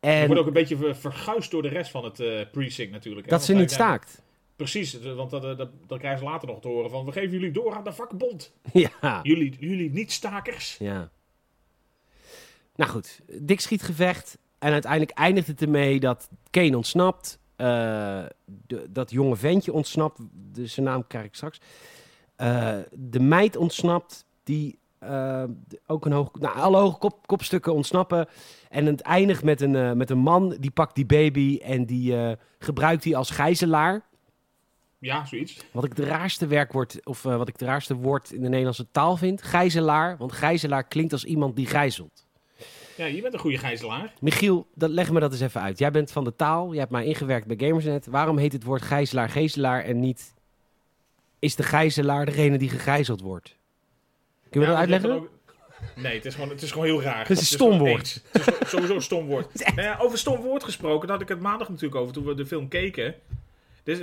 [0.00, 2.92] Je En wordt ook een beetje ver- verguisd door de rest van het eh, precinct
[2.92, 3.26] natuurlijk.
[3.26, 3.32] hè.
[3.32, 4.22] dat ze niet staakt.
[4.56, 7.04] Precies, eh, want dat, eh, dat, dat krijgen ze later nog te horen van...
[7.04, 8.52] we geven jullie door aan de vakbond.
[8.72, 9.20] ja.
[9.22, 10.76] Jullie, jullie niet-stakers.
[10.78, 11.10] Ja.
[12.76, 14.38] Nou goed, dik schietgevecht.
[14.58, 17.38] En uiteindelijk eindigt het ermee dat Kane ontsnapt.
[17.56, 20.20] de- dat jonge ventje ontsnapt.
[20.52, 21.60] De, zijn naam krijg ik straks.
[22.92, 24.24] De meid ontsnapt.
[24.44, 25.44] Die eh,
[25.86, 26.30] ook een hoog...
[26.40, 28.28] Nou, alle hoge kop, kopstukken ontsnappen.
[28.68, 30.56] En het eindigt met een, eh, met een man.
[30.60, 34.02] Die pakt die baby en die eh, gebruikt die als gijzelaar.
[34.98, 35.56] Ja, zoiets.
[35.72, 39.16] Wat ik het raarste werkwoord, of wat ik het raarste woord in de Nederlandse taal
[39.16, 39.42] vind.
[39.42, 40.16] Gijzelaar.
[40.16, 42.26] Want gijzelaar klinkt als iemand die gijzelt.
[42.96, 44.12] Ja, je bent een goede gijzelaar.
[44.20, 45.78] Michiel, dat, leg me dat eens even uit.
[45.78, 48.06] Jij bent van de taal, jij hebt mij ingewerkt bij Gamersnet.
[48.06, 50.34] Waarom heet het woord gijzelaar gezelaar en niet...
[51.38, 53.58] Is de gijzelaar degene die gegijzeld wordt?
[54.50, 55.10] Kun je Ja, dat uitleggen?
[55.10, 55.30] ook-
[55.96, 57.18] Nee, het is, gewoon, het is gewoon heel raar.
[57.18, 58.22] Het is een stom woord.
[58.32, 59.46] Het is sowieso een stom woord.
[59.74, 62.34] Nou ja, over stom woord gesproken, daar had ik het maandag natuurlijk over toen we
[62.34, 63.14] de film keken.
[63.84, 63.98] Dus,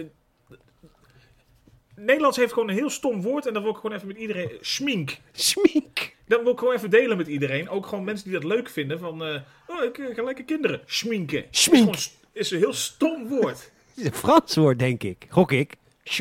[1.95, 3.45] Nederlands heeft gewoon een heel stom woord.
[3.47, 4.49] En dat wil ik gewoon even met iedereen...
[4.62, 5.17] Schmink.
[5.31, 6.15] Schmink.
[6.27, 7.69] Dat wil ik gewoon even delen met iedereen.
[7.69, 8.99] Ook gewoon mensen die dat leuk vinden.
[8.99, 11.45] Van, eh, oh, ik eh, lekker kinderen schminken.
[11.51, 11.95] Schmink.
[11.95, 13.71] Is, gewoon, is een heel stom woord.
[13.95, 15.25] Het is een Frans woord, denk ik.
[15.29, 15.73] Gok ik.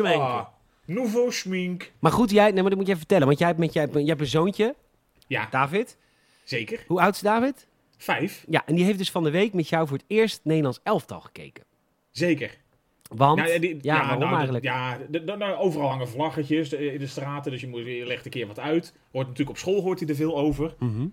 [0.03, 0.47] Ah,
[0.87, 1.93] nouveau schmink.
[1.99, 3.27] Maar goed, jij, nee, maar dat moet je even vertellen.
[3.27, 4.75] Want jij hebt, met, jij, jij hebt een zoontje,
[5.27, 5.97] Ja, David.
[6.45, 6.85] zeker.
[6.87, 7.67] Hoe oud is David?
[7.97, 8.45] Vijf.
[8.49, 11.21] Ja, en die heeft dus van de week met jou voor het eerst Nederlands elftal
[11.21, 11.65] gekeken.
[12.11, 12.57] Zeker.
[13.09, 14.65] Want, Nou, ja, ja, die- waarom nou, eigenlijk?
[14.65, 14.99] Ja,
[15.37, 17.51] nou, overal hangen vlaggetjes in de straten.
[17.53, 18.93] Dus je, moet, je legt een keer wat uit.
[19.13, 20.75] Hoort natuurlijk op school hoort hij er veel over.
[20.79, 21.07] Mhm.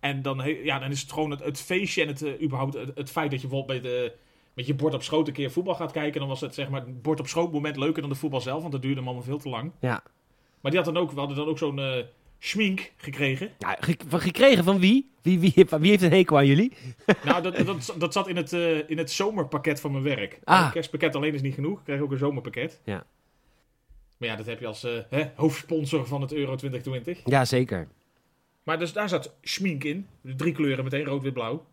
[0.00, 2.74] En dan, he- ja, dan is het gewoon het, het feestje en het, eh, überhaupt
[2.74, 4.12] het, het feit dat je bijvoorbeeld bij de,
[4.56, 6.20] met je bord op schoot een keer voetbal gaat kijken.
[6.20, 8.60] Dan was het zeg maar het bord op schoot moment leuker dan de voetbal zelf.
[8.60, 9.72] Want dat duurde hem allemaal veel te lang.
[9.80, 10.02] Ja.
[10.60, 12.02] Maar die had dan ook, we hadden dan ook zo'n eh
[12.38, 13.50] schmink gekregen.
[13.58, 15.10] Ja, ge- gekregen van wie?
[15.22, 16.72] Wie, wie, heeft- wie heeft een hekel aan jullie?
[17.24, 20.38] nou, dat, dat, dat zat in het, eh, in het zomerpakket van mijn werk.
[20.44, 20.64] Ah.
[20.64, 21.78] Een kerstpakket alleen is niet genoeg.
[21.78, 22.80] Ik kreeg ook een zomerpakket.
[22.84, 23.04] Ja.
[24.16, 27.20] Maar ja, dat heb je als eh, hè, hoofdsponsor van het Euro 2020.
[27.24, 27.88] Ja, zeker.
[28.62, 30.06] Maar dus daar zat schmink in.
[30.22, 31.64] Drie kleuren meteen, rood, wit, blauw.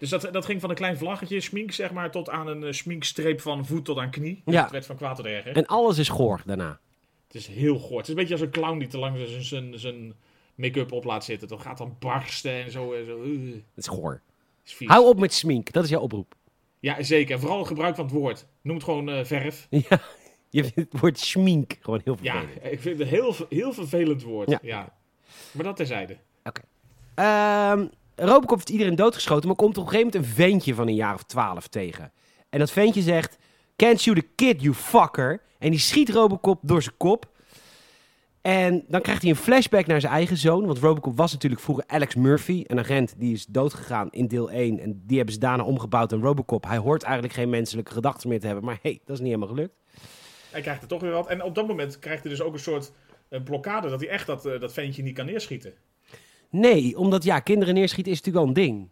[0.00, 2.72] Dus dat, dat ging van een klein vlaggetje, schmink zeg maar, tot aan een eh,
[2.72, 4.42] schminkstreep van voet tot aan knie.
[4.44, 4.62] Ja.
[4.62, 5.56] Het werd van kwaad tot erger.
[5.56, 6.80] En alles is goor daarna.
[7.26, 7.96] Het is heel goor.
[7.96, 10.14] Het is een beetje als een clown die te lang zijn- zijn- zijn
[10.54, 11.48] make-up op laat zitten.
[11.48, 12.92] Dan gaat dan barsten en zo.
[12.92, 13.22] En zo.
[13.22, 14.20] Uh, Het is goor.
[14.64, 14.76] is.
[14.86, 16.34] Hou op met smink, dat is jouw oproep.
[16.78, 17.34] Ja, zeker.
[17.34, 18.46] En vooral het gebruik van het woord.
[18.62, 19.66] Noem het gewoon eh, verf.
[19.88, 20.00] Ja,
[20.50, 22.72] je vindt het woord schmink gewoon heel Ja, vervelend.
[22.72, 24.50] ik vind het een heel, heel vervelend woord.
[24.50, 24.58] Ja.
[24.62, 24.94] Ja.
[25.52, 26.16] Maar dat terzijde.
[27.14, 27.86] Ehm
[28.26, 31.14] Robocop heeft iedereen doodgeschoten, maar komt op een gegeven moment een ventje van een jaar
[31.14, 32.12] of twaalf tegen.
[32.48, 33.38] En dat ventje zegt,
[33.76, 35.42] can't shoot a kid, you fucker.
[35.58, 37.28] En die schiet Robocop door zijn kop.
[38.40, 40.66] En dan krijgt hij een flashback naar zijn eigen zoon.
[40.66, 44.78] Want Robocop was natuurlijk vroeger Alex Murphy, een agent die is doodgegaan in deel 1.
[44.78, 46.64] En die hebben ze daarna omgebouwd in Robocop.
[46.64, 48.64] Hij hoort eigenlijk geen menselijke gedachten meer te hebben.
[48.64, 49.74] Maar hey, dat is niet helemaal gelukt.
[50.50, 51.28] Hij krijgt er toch weer wat.
[51.28, 52.92] En op dat moment krijgt hij dus ook een soort
[53.28, 55.74] eh, blokkade dat hij echt dat, eh, dat ventje niet kan neerschieten.
[56.50, 58.88] Nee, omdat ja, kinderen neerschieten is natuurlijk wel een ding.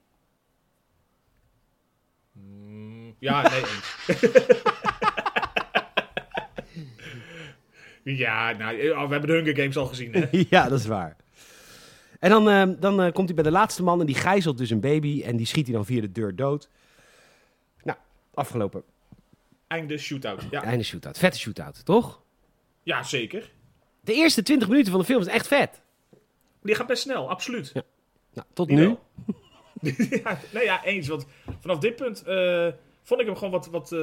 [2.32, 3.62] Mm, ja, nee.
[8.24, 10.26] ja, nou, eh, we hebben de Hunger Games al gezien, hè?
[10.56, 11.16] ja, dat is waar.
[12.18, 14.70] En dan, ehm, dan eh, komt hij bij de laatste man en die gijzelt dus
[14.70, 16.68] een baby en die schiet hij dan via de deur dood.
[17.82, 17.98] Nou,
[18.34, 18.82] afgelopen.
[19.66, 20.42] Einde shootout.
[20.50, 21.18] Ja, Einde shootout.
[21.18, 22.22] Vette shootout, toch?
[22.82, 23.50] ja zeker.
[24.00, 25.82] De eerste 20 minuten van de film is echt vet.
[26.62, 27.72] Die gaat best snel, absoluut.
[28.32, 28.96] Nou, tot Die nu.
[30.24, 31.08] ja, nee, ja, eens.
[31.08, 31.26] Want
[31.60, 32.66] vanaf dit punt eh,
[33.02, 33.98] vond ik hem gewoon wat, wat eh,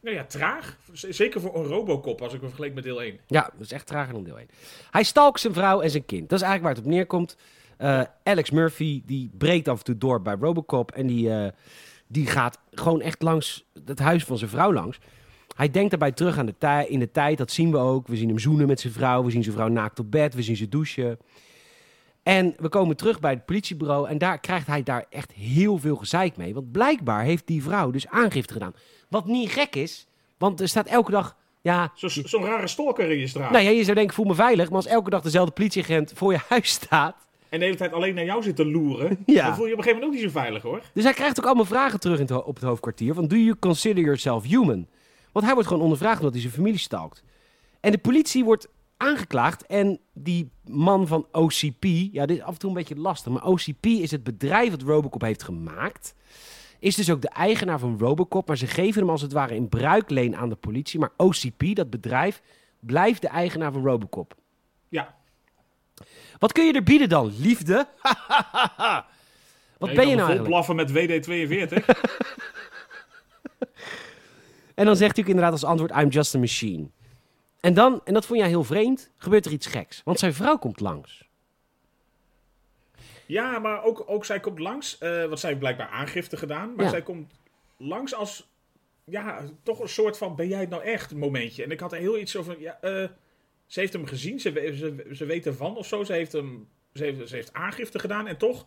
[0.00, 0.78] nou ja, traag.
[0.92, 3.18] Z- Zeker voor een Robocop, als ik hem vergeleek met deel 1.
[3.26, 4.48] Ja, dat is echt trager dan deel 1.
[4.90, 6.28] Hij stalkt zijn vrouw en zijn kind.
[6.28, 7.36] Dat is eigenlijk waar het op neerkomt.
[7.76, 10.90] Eh, Alex Murphy, die breekt af en toe door bij Robocop.
[10.92, 11.50] En die, eh,
[12.06, 14.98] die gaat gewoon echt langs het huis van zijn vrouw langs.
[15.56, 17.38] Hij denkt daarbij terug aan de tij- in de tijd.
[17.38, 18.06] Dat zien we ook.
[18.08, 19.24] We zien hem zoenen met zijn vrouw.
[19.24, 20.34] We zien zijn vrouw naakt op bed.
[20.34, 21.18] We zien ze douchen.
[22.28, 24.08] En we komen terug bij het politiebureau.
[24.08, 26.54] En daar krijgt hij daar echt heel veel gezeik mee.
[26.54, 28.74] Want blijkbaar heeft die vrouw dus aangifte gedaan.
[29.08, 30.06] Wat niet gek is.
[30.38, 31.36] Want er staat elke dag...
[31.60, 33.50] Ja, Zo- Zo'n rare stalker in je straat.
[33.50, 34.66] nou ja, je zou denken, voel me veilig.
[34.68, 37.16] Maar als elke dag dezelfde politieagent voor je huis staat...
[37.48, 39.18] En de hele tijd alleen naar jou zit te loeren.
[39.26, 39.46] Ja.
[39.46, 40.82] Dan voel je je op een gegeven moment ook niet zo veilig, hoor.
[40.94, 43.14] Dus hij krijgt ook allemaal vragen terug in het op het hoofdkwartier.
[43.14, 44.86] Van, do you consider yourself human?
[45.32, 47.22] Want hij wordt gewoon ondervraagd omdat hij zijn familie stalkt.
[47.80, 49.66] En de politie wordt aangeklaagd.
[49.66, 51.84] En die man van OCP...
[52.12, 53.32] Ja, dit is af en toe een beetje lastig.
[53.32, 56.14] Maar OCP is het bedrijf dat Robocop heeft gemaakt.
[56.78, 58.46] Is dus ook de eigenaar van Robocop.
[58.46, 61.00] Maar ze geven hem als het ware in bruikleen aan de politie.
[61.00, 62.42] Maar OCP, dat bedrijf,
[62.80, 64.34] blijft de eigenaar van Robocop.
[64.88, 65.14] Ja.
[66.38, 67.32] Wat kun je er bieden dan?
[67.38, 67.74] Liefde?
[69.78, 70.42] Wat Ja, ben je nou eigenlijk?
[70.42, 71.84] blaffen met WD-42.
[74.74, 76.90] En dan zegt hij ook inderdaad als antwoord, I'm just a machine.
[77.60, 80.00] En dan, en dat vond jij heel vreemd, gebeurt er iets geks.
[80.04, 81.26] Want zijn vrouw komt langs.
[83.26, 84.98] ja, maar ook, ook zij komt langs.
[84.98, 86.74] eh want zij heeft blijkbaar aangifte gedaan.
[86.74, 86.90] Maar Ja.
[86.90, 87.32] zij komt
[87.76, 88.48] langs als...
[89.04, 91.64] Ja, toch een soort van, ben jij het nou echt momentje.
[91.64, 92.60] En ik had er heel iets over...
[92.60, 93.08] Ja, eh,
[93.66, 96.04] ze heeft hem gezien, ze, ze, ze weet ervan of zo.
[96.04, 98.26] Ze heeft, hem, ze, heeft, ze heeft aangifte gedaan.
[98.26, 98.66] En toch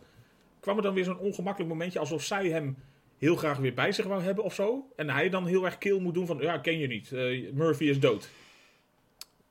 [0.60, 1.98] kwam er dan weer zo'n ongemakkelijk momentje...
[1.98, 2.76] alsof zij hem
[3.18, 4.88] heel graag weer bij zich wou hebben of zo.
[4.96, 6.38] En hij dan heel erg kil moet doen van...
[6.38, 7.12] Ja, ken je niet.
[7.12, 8.28] eh, Murphy is dood.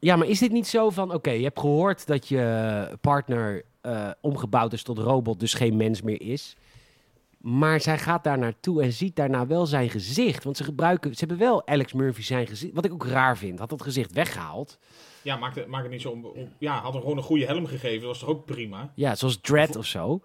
[0.02, 4.10] Ja, maar is dit niet zo van, oké, je hebt gehoord dat je partner eh,
[4.22, 6.56] omgebouwd is tot robot, dus geen mens meer is.
[7.38, 10.44] Maar zij gaat daar naartoe en ziet daarna wel zijn gezicht.
[10.44, 13.60] Want ze gebruiken, ze hebben wel Alex Murphy zijn gezicht, wat ik ook raar vind.
[13.60, 14.78] Had dat gezicht weggehaald.
[15.22, 16.10] Ja, maak het, maak het niet zo...
[16.10, 18.00] om- om- ja, had hem gewoon een goede helm gegeven.
[18.00, 18.92] Dat was toch ook prima?
[18.96, 20.22] Ja, zoals Dread of zo.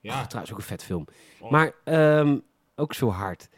[0.00, 0.12] Ja.
[0.20, 1.04] Oh, trouwens ook een vet film.
[1.40, 1.50] Oh.
[1.50, 2.38] Maar ehm,
[2.76, 3.48] ook zo hard.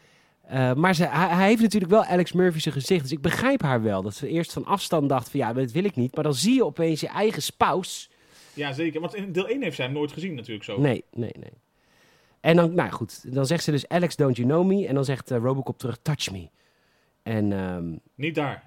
[0.51, 3.01] Eh, maar ze, hij, hij heeft natuurlijk wel Alex Murphy zijn gezicht.
[3.01, 4.01] Dus ik begrijp haar wel.
[4.01, 6.15] Dat ze eerst van afstand dacht van ja, dat wil ik niet.
[6.15, 8.07] Maar dan zie je opeens je eigen spouse.
[8.53, 9.01] Ja, zeker.
[9.01, 10.79] Want in deel 1 heeft zij hem nooit gezien natuurlijk zo.
[10.79, 11.51] Nee, nee, nee.
[12.39, 14.87] En dan, nou goed, dan zegt ze dus Alex, don't you know me?
[14.87, 16.49] En dan zegt eh, Robocop terug, touch me.
[17.23, 18.63] En ehm, Niet daar.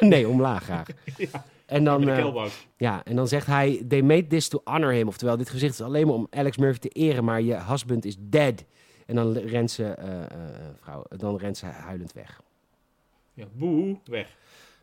[0.00, 0.86] nee, omlaag graag.
[1.16, 5.08] Ja, En dan, eh, ja, en dan zegt hij, they made this to honor him.
[5.08, 8.16] Oftewel, dit gezicht is alleen maar om Alex Murphy te eren, maar je husband is
[8.18, 8.64] dead.
[9.08, 10.28] En dan rent ze, eh, eh,
[10.82, 12.40] vrouw, dan rent ze huilend weg.
[13.34, 14.26] Ja, boe, weg.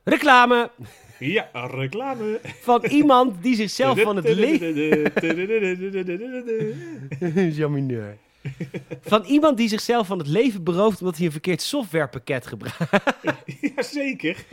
[0.04, 0.72] Reclame
[1.20, 2.40] Ja, reclame.
[2.44, 4.74] van iemand die zichzelf van het leven...
[4.74, 5.12] leven.
[7.52, 8.18] Jamineur.
[9.02, 12.78] Van iemand die zichzelf van het leven berooft omdat hij een verkeerd softwarepakket gebruikt.
[13.76, 14.46] Jazeker.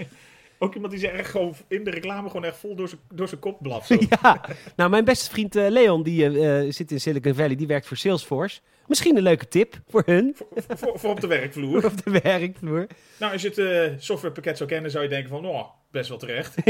[0.62, 3.28] Ook iemand die ze echt gewoon in de reclame gewoon echt vol door zijn, door
[3.28, 3.86] zijn kop blaft.
[3.86, 3.96] zo.
[4.22, 4.44] ja,
[4.76, 7.86] nou mijn beste vriend eh, Leon, die eh, eh, zit in Silicon Valley, die werkt
[7.86, 8.60] voor Salesforce.
[8.86, 10.46] Misschien een leuke tip voor hun, Voor,
[10.76, 11.84] voor, voor op de werkvloer.
[11.90, 12.86] op de werkvloer.
[13.18, 16.18] Nou, als je het eh, softwarepakket zou kennen, zou je denken van, oh, best wel
[16.18, 16.56] terecht.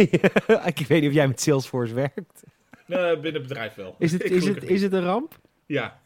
[0.74, 2.42] ik weet niet of jij met Salesforce werkt.
[2.86, 3.96] Eh, binnen het bedrijf wel.
[3.98, 5.38] Is het, Ik is het, is het een ramp?
[5.66, 6.00] Ja.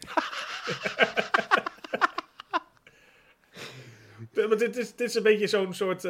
[4.32, 6.04] Want dit is, dit is een beetje zo'n soort...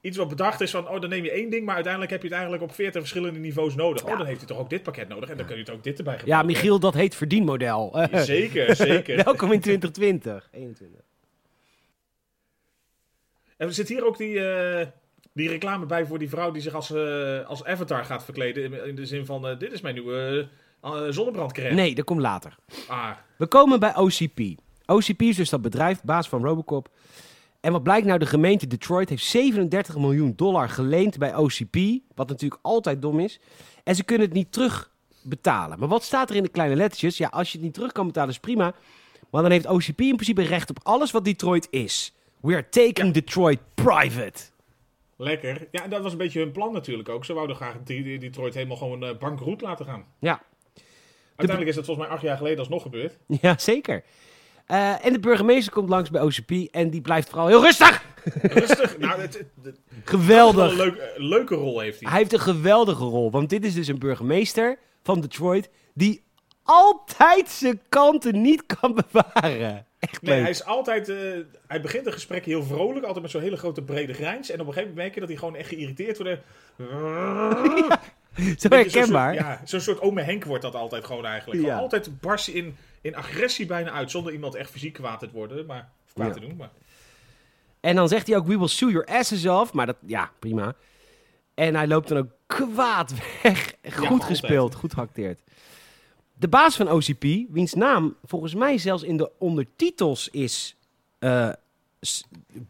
[0.00, 0.88] iets wat bedacht is van...
[0.88, 1.64] Oh, dan neem je één ding...
[1.64, 4.04] Maar uiteindelijk heb je het eigenlijk op 40 verschillende niveaus nodig.
[4.04, 5.28] Oh, dan heeft hij toch ook dit pakket nodig.
[5.30, 6.46] En dan kun je het ook dit erbij Ja, gebruiken.
[6.52, 8.06] Michiel, dat heet verdienmodel.
[8.12, 9.24] Zeker, zeker.
[9.24, 10.48] Welkom in 2020.
[10.52, 11.00] 21.
[13.56, 14.86] En er zit hier ook die, eh,
[15.32, 18.86] die reclame bij voor die vrouw die zich als, eh, als avatar gaat verkleden.
[18.86, 20.48] In- de zin van, eh, dit is mijn nieuwe
[21.10, 21.74] zonnebrandcrème.
[21.74, 22.56] Nee, dat komt later.
[22.88, 24.40] Ah, We komen bij OCP.
[24.86, 26.88] OCP is dus dat bedrijf, baas van Robocop.
[27.68, 31.76] En wat blijkt nou, de gemeente Detroit heeft 37 miljoen dollar geleend bij OCP.
[32.14, 33.40] Wat natuurlijk altijd dom is.
[33.84, 35.78] En ze kunnen het niet terugbetalen.
[35.78, 37.16] Maar wat staat er in de kleine lettertjes?
[37.16, 38.74] Ja, als je het niet terug kan betalen is prima.
[39.30, 42.14] Maar dan heeft OCP in principe recht op alles wat Detroit is.
[42.40, 44.42] We are taking Detroit private.
[45.16, 45.68] lekker.
[45.70, 47.24] Ja, dat was een beetje hun plan natuurlijk ook.
[47.24, 50.04] Ze wouden graag Detroit helemaal gewoon eh, bankroet laten gaan.
[50.18, 50.42] Ja,
[51.36, 53.18] Uiteindelijk is dat volgens mij acht jaar geleden alsnog gebeurd.
[53.42, 54.04] ja zeker.
[54.68, 58.04] Eh, en de burgemeester komt langs bij OCP en die blijft vooral heel rustig.
[58.42, 58.98] Rustig.
[58.98, 59.44] nou, het,
[60.04, 60.70] Geweldig.
[60.70, 62.08] een leuk, leuke rol heeft hij.
[62.10, 63.30] Hij heeft een geweldige rol.
[63.30, 65.68] Want dit is dus een burgemeester van Detroit.
[65.94, 66.22] die
[66.62, 69.86] altijd zijn kanten niet kan bewaren.
[69.98, 70.40] Echt Nee, leuk.
[70.42, 71.08] hij is altijd...
[71.08, 71.16] eh,
[71.66, 73.04] hij begint een gesprek heel vrolijk.
[73.04, 74.50] Altijd met zo'n hele grote brede grijns.
[74.50, 76.40] En op een gegeven moment merk je dat hij gewoon echt geïrriteerd wordt.
[78.58, 79.34] Zo Beetje zo'n herkenbaar.
[79.34, 81.60] soort- Ja, zo'n soort ome Henk wordt dat altijd gewoon eigenlijk.
[81.60, 81.66] Ja.
[81.66, 84.10] Gewoon Altijd barst in, in agressie bijna uit.
[84.10, 85.66] Zonder iemand echt fysiek kwaad te worden.
[85.66, 86.32] Maar, of kwaad Ja.
[86.34, 86.56] te doen.
[86.56, 86.70] Maar.
[87.80, 89.72] En dan zegt hij ook: We will sue your asses off.
[89.72, 90.74] Maar dat, ja, prima.
[91.54, 93.74] En hij loopt dan ook kwaad weg.
[93.90, 95.40] Goed gespeeld, goed geacteerd.
[96.34, 100.76] De baas van OCP, wiens naam volgens mij zelfs in de ondertitels is
[101.18, 101.52] eh,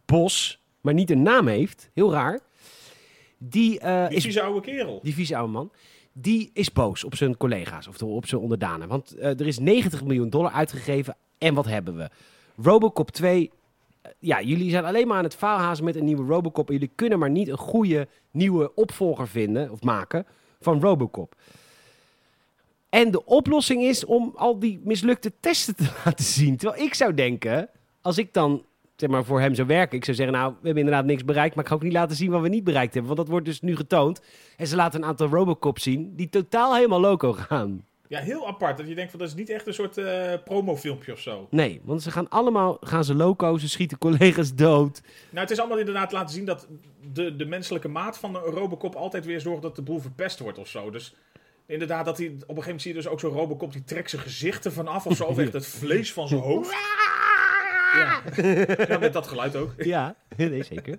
[0.07, 1.91] Bos, maar niet een naam heeft.
[1.95, 2.41] Heel raar.
[3.39, 5.01] Die, eh, Die is vieze oude kerel.
[5.03, 5.73] die vieze oude man,
[6.21, 8.89] die is boos op zijn collega's of op zijn onderdanen.
[8.89, 11.17] Want eh, er is 90 miljoen dollar uitgegeven.
[11.39, 12.09] En wat hebben we?
[12.63, 13.51] Robocop 2.
[14.03, 16.67] eh, ja, jullie zijn alleen maar aan het faalhazen met een nieuwe Robocop.
[16.67, 20.27] En jullie kunnen maar niet een goede nieuwe opvolger vinden of maken
[20.61, 21.35] van Robocop.
[22.89, 26.57] En de oplossing is om al die mislukte testen te laten zien.
[26.57, 27.69] Terwijl ik zou denken,
[28.01, 28.65] als ik dan
[29.01, 29.97] zeg maar, voor hem zou werken.
[29.97, 31.55] Ik zou zeggen, nou, we hebben inderdaad niks bereikt.
[31.55, 33.15] Maar ik ga ook niet laten zien wat we niet bereikt hebben.
[33.15, 34.21] Want dat wordt dus nu getoond.
[34.57, 37.85] En ze laten een aantal Robocop zien die totaal helemaal loco gaan.
[38.09, 38.77] Ja, heel apart.
[38.77, 41.47] Dat je denkt van dat is niet echt een soort eh, promofilmpje of zo.
[41.51, 43.59] Nee, want ze gaan allemaal gaan ze loco.
[43.59, 45.01] Ze schieten collega's dood.
[45.31, 46.67] Nou, het is allemaal inderdaad laten zien dat
[47.13, 50.59] de, de menselijke maat van een Robocop altijd weer zorgt dat de boel verpest wordt
[50.59, 50.91] of zo.
[50.91, 51.15] Dus
[51.67, 54.11] inderdaad, dat hij, op een gegeven moment zie je dus ook zo'n Robocop die trekt
[54.11, 55.25] zijn gezicht ervan af of zo.
[55.39, 56.75] Of echt het vlees van zijn hoofd.
[57.95, 58.23] Ja.
[58.89, 59.75] ja, met dat geluid ook.
[59.85, 60.99] Ja, nee, zeker.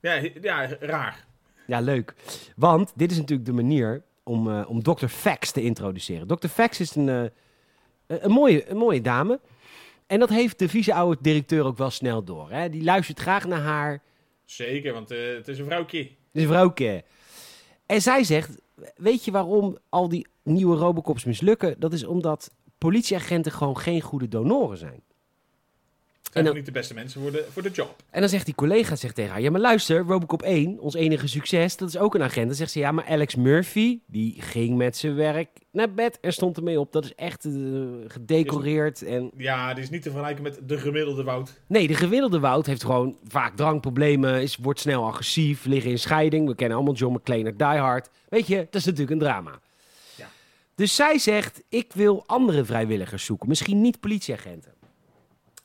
[0.00, 1.24] Ja, ja raar.
[1.66, 2.14] Ja, leuk.
[2.56, 5.06] Want dit is natuurlijk de manier om, eh, om Dr.
[5.06, 6.26] Fax te introduceren.
[6.26, 6.46] Dr.
[6.46, 7.22] Fax is een, eh,
[8.06, 9.40] een, een mooie, een mooie dame.
[10.06, 12.50] En dat heeft de vice-oude directeur ook wel snel door.
[12.50, 12.70] Hè?
[12.70, 14.02] Die luistert graag naar haar.
[14.44, 15.98] Zeker, want eh, het is een vrouwtje.
[15.98, 17.04] Het is een vrouwke.
[17.86, 18.60] En zij zegt,
[18.96, 21.80] weet je waarom al die nieuwe Robocops mislukken?
[21.80, 25.02] Dat is omdat politieagenten gewoon geen goede donoren zijn.
[26.42, 28.02] Zijn dan- niet de beste mensen voor de, voor de job.
[28.10, 31.28] En dan zegt die collega zegt tegen haar, ja maar luister, Robocop 1, ons enige
[31.28, 32.46] succes, dat is ook een agent.
[32.46, 36.32] Dan zegt ze, ja maar Alex Murphy, die ging met zijn werk naar bed en
[36.32, 36.92] stond ermee op.
[36.92, 37.52] Dat is echt eh,
[38.06, 39.30] gedecoreerd en...
[39.36, 41.60] Ja, dit is niet te vergelijken met de gemiddelde Wout.
[41.66, 46.48] Nee, de gemiddelde Wout heeft gewoon vaak drankproblemen, is, wordt snel agressief, liggen in scheiding.
[46.48, 48.08] We kennen allemaal John McClane uit Die Hard.
[48.28, 49.60] Weet je, dat is natuurlijk een drama.
[50.14, 50.28] Ja.
[50.74, 54.72] Dus zij zegt, ik wil andere vrijwilligers zoeken, misschien niet politieagenten.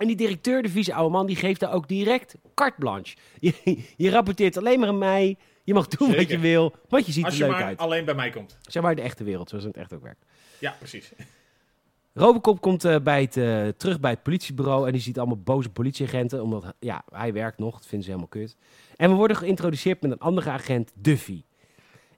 [0.01, 3.15] En die directeur, de vieze oude man, die geeft daar ook direct carte blanche.
[3.39, 5.37] Je, je rapporteert alleen maar aan mij.
[5.63, 7.77] Je mag doen wat je wil, want je ziet Als er je leuk maar uit.
[7.77, 8.57] alleen bij mij komt.
[8.61, 10.25] Zeg maar de echte wereld, zoals het echt ook werkt.
[10.59, 11.11] Ja, precies.
[12.13, 15.69] Robocop komt eh, bij het, eh, terug bij het politiebureau en die ziet allemaal boze
[15.69, 18.57] politieagenten, omdat ja, hij werkt nog, dat vinden ze helemaal kut.
[18.95, 21.43] En we worden geïntroduceerd met een andere agent, Duffy.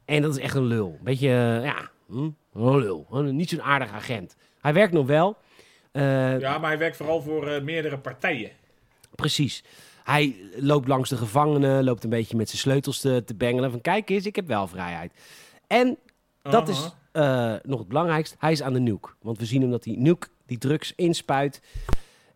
[0.06, 0.98] En dat is echt een lul.
[1.02, 3.08] Beetje, eh, ja, hm, een lul.
[3.12, 4.36] Niet zo'n aardig agent.
[4.60, 5.38] Hij werkt nog wel.
[5.94, 8.52] Eh, Ja, maar hij werkt vooral voor eh, meerdere partijen.
[9.16, 9.64] Precies.
[10.04, 13.72] Hij loopt langs de gevangenen, loopt een beetje met zijn sleutels te, te bengelen.
[13.72, 15.14] Van kijk eens, ik heb wel vrijheid.
[15.68, 15.98] En
[16.42, 18.36] dat is eh, nog het belangrijkste.
[18.40, 19.10] Hij is aan de nuke.
[19.22, 21.62] Want we zien hem dat hij nuke die drugs inspuit.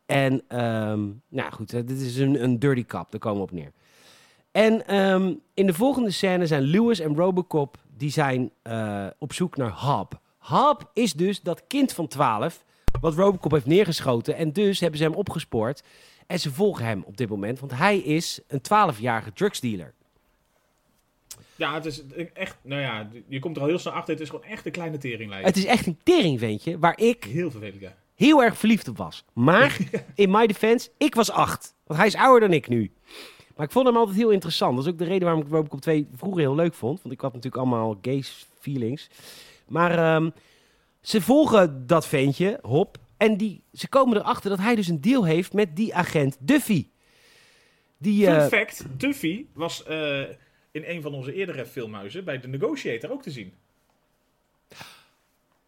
[0.05, 3.11] En ehm, nou goed, dit is een, een dirty cop.
[3.11, 3.71] Daar komen we op neer.
[4.51, 7.77] En ehm, in de volgende scène zijn Lewis en Robocop...
[7.97, 8.51] die zijn
[9.17, 10.19] op zoek naar Hub.
[10.39, 12.65] Hub is dus dat kind van 12...
[13.01, 14.35] wat Robocop heeft neergeschoten.
[14.35, 15.83] En dus hebben ze hem opgespoord.
[16.27, 17.59] En ze volgen hem op dit moment.
[17.59, 19.93] Want hij is een 12-jarige drugsdealer.
[21.55, 24.13] Ja, het is echt, nou ja, je komt er al heel snel achter.
[24.13, 25.45] Het is gewoon echt een kleine teringlijn.
[25.45, 27.95] Het is echt een teringventje waar ik Heel vervelend, ja.
[28.15, 29.23] heel erg verliefd op was.
[29.33, 29.77] Maar
[30.15, 31.73] in my defense, ik was acht.
[31.85, 32.91] Want hij is ouder dan ik nu.
[33.55, 34.75] Maar ik vond hem altijd heel interessant.
[34.75, 37.01] Dat is ook de reden waarom ik Robocop 2 vroeger heel leuk vond.
[37.01, 38.23] Want ik had natuurlijk allemaal gay
[38.59, 39.09] feelings.
[39.67, 40.29] Maar ehm,
[41.07, 42.97] ze volgen dat ventje, Hop.
[43.17, 46.87] En die, ze komen erachter dat hij dus een deal heeft met die agent Duffy.
[47.97, 50.19] Die, Fun eh, fact, Duffy was eh,
[50.71, 53.53] in een van onze eerdere filmhuizen bij The Negotiator ook te zien.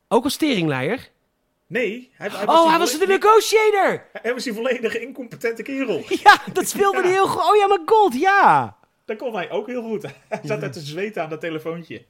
[0.08, 1.10] ook als teringleier.
[1.68, 4.06] Nee, hij, hij Oh, die hij was de negotiator!
[4.12, 6.04] Hij was die volledig incompetente kerel.
[6.24, 7.50] Ja, dat speelde hij heel goed.
[7.52, 8.78] Oh ja, maar god, ja!
[9.06, 10.06] Dat kon hij ook heel goed.
[10.28, 12.06] Hij zat daar te zweten aan dat telefoontje.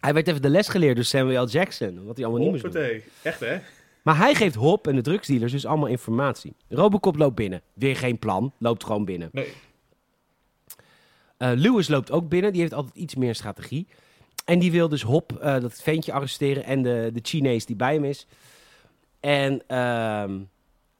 [0.00, 1.48] Hij werd even de les geleerd door Samuel L.
[1.48, 2.04] Jackson.
[2.04, 2.82] Wat hij allemaal niet moest doen.
[2.82, 3.04] Hoppatee.
[3.22, 3.58] Echt hè?
[4.02, 6.54] Maar hij geeft Hop en de drugsdealers dus allemaal informatie.
[6.68, 7.62] Robocop loopt binnen.
[7.72, 8.52] Weer geen plan.
[8.58, 9.28] Loopt gewoon binnen.
[9.32, 9.52] Nee.
[11.36, 12.52] Eh, Lewis loopt ook binnen.
[12.52, 13.86] Die heeft altijd iets meer strategie.
[14.44, 16.64] En die wil dus Hop, eh, dat ventje, arresteren.
[16.64, 18.26] En de, de Chinees die bij hem is.
[19.20, 20.38] En, ehm,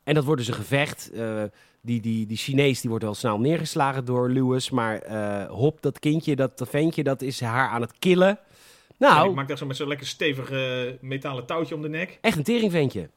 [0.05, 1.11] en dat wordt dus een gevecht.
[1.11, 1.43] Eh,
[1.81, 4.71] die, die, die Chinees die wordt wel snel neergeslagen door Lewis.
[4.71, 5.11] Maar
[5.49, 8.39] Hop, dat kindje, dat, dat ventje, dat is haar aan het killen.
[8.99, 11.89] En Nou, ik maak daar zo met zo'n lekker stevig eh, metalen touwtje om de
[11.89, 12.19] nek.
[12.21, 13.11] echt een teringventje.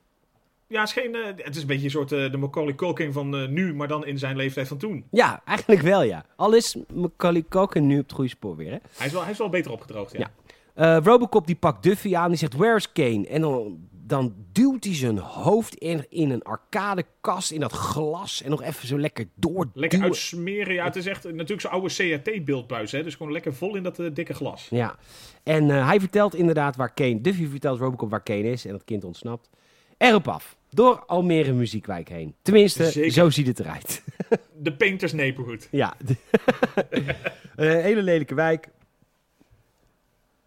[0.68, 3.14] Ja, het is, geen, eh, het is een beetje een soort eh, de Macaulay Culkin
[3.14, 5.06] van nu, maar dan in zijn leeftijd van toen.
[5.12, 6.26] Ja, eigenlijk wel ja.
[6.36, 8.72] Al is Macaulay Culkin nu op het goede spoor weer.
[8.72, 8.78] Hè?
[8.98, 10.32] Hij is wel, hij is wel beter opgedroogd, ja.
[10.76, 10.98] Ja.
[10.98, 13.28] Robocop die pakt Duffy aan, die zegt, where's Kane?
[13.28, 18.42] En dan, dan duwt hij zijn hoofd in, in een arcadekast, in dat glas.
[18.42, 19.72] En nog even zo lekker doorduwen.
[19.74, 20.74] Lekker uitsmeren.
[20.74, 23.04] Ja, het is echt eh, natuurlijk zo'n oude CRT-beeldbuis, hè.
[23.04, 24.68] Dus gewoon lekker vol in dat eh, dikke glas.
[24.70, 24.96] Ja.
[25.44, 27.22] En eh, hij vertelt inderdaad waar Kane...
[27.22, 29.50] Duffy vertelt Robocop waar Kane is en dat kind ontsnapt.
[29.98, 30.58] Erop af.
[30.70, 32.36] Door Almere Muziekwijk heen.
[32.42, 33.12] Tenminste, Zeker.
[33.12, 34.04] zo ziet het eruit.
[34.64, 35.68] De Painters Neighborhood.
[35.72, 35.94] Ja.
[37.56, 38.70] een hele lelijke wijk.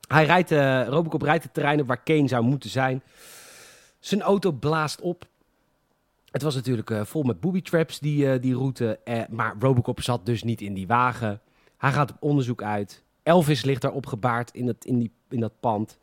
[0.08, 3.02] Hij rijdt, eh, Robocop rijdt het terrein op waar Kane zou moeten zijn.
[4.04, 5.26] Zijn auto blaast op.
[6.30, 8.98] Het was natuurlijk eh, vol met booby traps, die, eh, die route.
[9.04, 11.40] Eh, maar Robocop zat dus niet in die wagen.
[11.76, 13.04] Hij gaat op onderzoek uit.
[13.22, 15.98] Elvis ligt daar opgebaard in, het, in, die, in dat pand.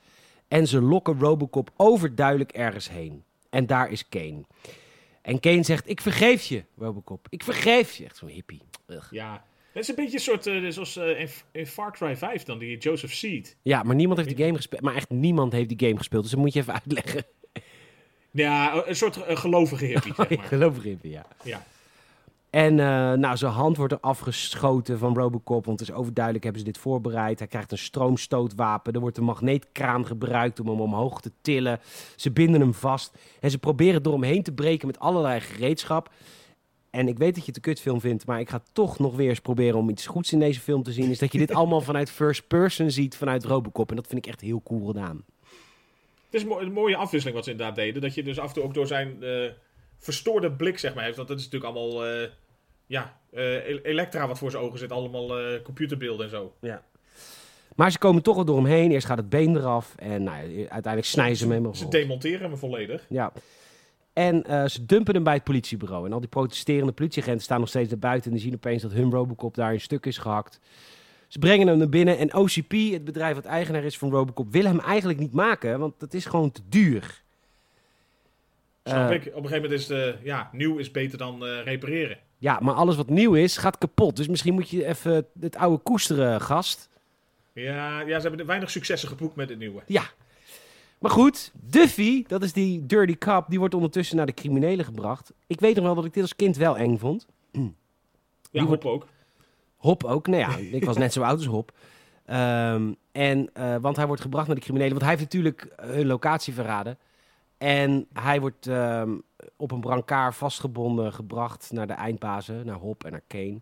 [0.47, 3.23] En ze lokken Robocop overduidelijk ergens heen.
[3.49, 4.43] En daar is Kane.
[5.21, 7.27] En Kane zegt, ik vergeef je, Robocop.
[7.29, 8.05] Ik vergeef je.
[8.05, 8.61] Echt zo'n hippie.
[8.87, 9.11] Ugh.
[9.11, 9.43] Ja.
[9.73, 12.77] Het is een beetje een soort, eh, zoals in, in Far Cry 5 dan, die
[12.77, 13.57] Joseph Seed.
[13.61, 14.81] Ja, maar niemand heeft die game gespeeld.
[14.81, 16.21] Maar echt niemand heeft die game gespeeld.
[16.21, 17.25] Dus dat moet je even uitleggen.
[18.31, 20.47] Ja, een soort eh, gelovige hippie, zeg Ik maar.
[20.47, 21.25] geloof erin, ja.
[21.43, 21.63] Ja.
[22.49, 25.65] En eh, nou, zijn hand wordt er afgeschoten van Robocop.
[25.65, 27.39] Want het is overduidelijk, hebben ze dit voorbereid.
[27.39, 28.93] Hij krijgt een stroomstootwapen.
[28.93, 31.79] Er wordt een magneetkraan gebruikt om hem omhoog te tillen.
[32.15, 33.17] Ze binden hem vast.
[33.39, 36.09] En ze proberen door hem heen te breken met allerlei gereedschap.
[36.89, 39.29] En ik weet dat je het een kutfilm vindt, maar ik ga toch nog weer
[39.29, 41.09] eens proberen om iets goeds in deze film te zien.
[41.09, 43.89] Is dat je dit allemaal vanuit first person ziet, vanuit Robocop.
[43.89, 45.23] En dat vind ik echt heel cool gedaan.
[46.31, 48.01] Het is een mooie afwisseling wat ze inderdaad deden.
[48.01, 49.49] Dat je dus af en toe ook door zijn eh,
[49.97, 51.15] verstoorde blik, zeg maar, heeft.
[51.15, 52.29] Want dat is natuurlijk allemaal, eh,
[52.85, 54.91] ja, eh, el- Elektra wat voor zijn ogen zit.
[54.91, 56.53] Allemaal computerbeelden en zo.
[56.61, 56.83] Ja.
[57.75, 58.91] Maar ze komen toch wel door hem heen.
[58.91, 59.93] Eerst gaat het been eraf.
[59.95, 63.05] En nou, uiteindelijk snijden ze hem helemaal Ze demonteren hem volledig.
[63.09, 63.31] Ja.
[64.13, 66.05] En ze dumpen hem bij het politiebureau.
[66.05, 68.31] En al die protesterende politieagenten staan nog steeds daar buiten.
[68.31, 70.59] En die zien opeens dat hun Robocop daar in stuk is gehakt.
[71.31, 72.17] Ze brengen hem naar binnen.
[72.17, 75.79] En OCP, het bedrijf wat eigenaar is van Robocop, wil hem eigenlijk niet maken.
[75.79, 77.21] Want het is gewoon te duur.
[78.83, 79.21] Snap Eh, ik.
[79.21, 82.17] Op een gegeven moment is het, eh, ja, nieuw is beter dan eh, repareren.
[82.37, 84.15] Ja, maar alles wat nieuw is, gaat kapot.
[84.15, 86.89] Dus misschien moet je even het oude koesteren, gast.
[87.53, 89.81] Ja, ja, ze hebben weinig successen geboekt met het nieuwe.
[89.85, 90.03] Ja.
[90.99, 95.33] Maar goed, Duffy, dat is die dirty cop, die wordt ondertussen naar de criminelen gebracht.
[95.47, 97.27] Ik weet nog wel dat ik dit als kind wel eng vond.
[98.51, 99.07] Ja, wordt- Hop ook.
[99.81, 100.27] Hop ook.
[100.27, 101.71] Nou ja, ik was net zo oud als Hop.
[102.25, 104.91] Ehm, en, eh, want hij wordt gebracht naar de criminelen.
[104.91, 106.97] Want hij heeft natuurlijk eh, hun locatie verraden.
[107.57, 109.17] En hij wordt ehm,
[109.55, 112.65] op een brancard vastgebonden gebracht naar de eindbazen.
[112.65, 113.61] Naar Hop en naar Kane.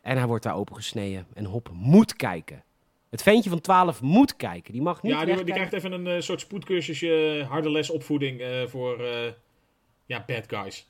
[0.00, 1.26] En hij wordt daar opengesneden.
[1.34, 2.62] En Hop moet kijken.
[3.10, 4.72] Het ventje van 12 moet kijken.
[4.72, 9.02] Die mag niet Ja, die, krijgt even een eh, soort spoedcursusje, harde les opvoeding voor
[10.08, 10.86] ja, bad guys.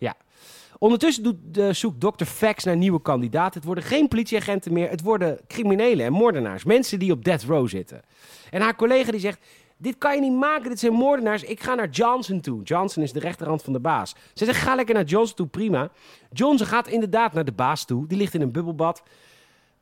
[0.78, 2.24] Ondertussen doet, eh, zoekt Dr.
[2.24, 3.54] Fax naar nieuwe kandidaten.
[3.54, 4.90] Het worden geen politieagenten meer.
[4.90, 6.64] Het worden criminelen en moordenaars.
[6.64, 8.02] Mensen die op death row zitten.
[8.50, 9.38] En haar collega die zegt...
[9.80, 11.42] Dit kan je niet maken, dit zijn moordenaars.
[11.42, 12.62] Ik ga naar Johnson toe.
[12.62, 14.14] Johnson is de rechterhand van de baas.
[14.34, 15.90] Ze zegt, ga lekker naar Johnson toe, prima.
[16.32, 18.06] Johnson gaat inderdaad naar de baas toe.
[18.06, 19.02] Die ligt in een bubbelbad.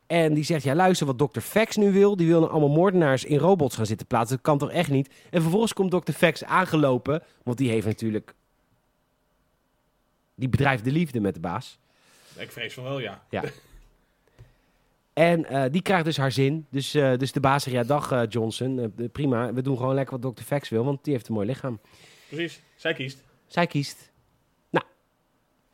[0.07, 1.39] En die zegt, ja luister, wat Dr.
[1.39, 2.15] Fax nu wil...
[2.15, 4.35] die wil allemaal moordenaars in robots gaan zitten plaatsen.
[4.35, 5.13] Dat kan toch echt niet?
[5.29, 6.11] En vervolgens komt Dr.
[6.11, 7.23] Fax aangelopen...
[7.43, 8.35] want die heeft natuurlijk...
[10.37, 11.79] die bedrijft de liefde met de baas.
[12.37, 13.23] Ik vrees van wel, ja.
[13.29, 13.43] Ja.
[15.17, 16.65] En eh, die krijgt dus haar zin.
[16.69, 19.53] Dus, eh, dus de baas zegt, ja dag eh, Johnson, prima.
[19.53, 20.43] We doen gewoon lekker wat Dr.
[20.43, 21.79] Fax wil, want die heeft een mooi lichaam.
[22.27, 23.23] Precies, zij kiest.
[23.47, 24.11] Zij kiest.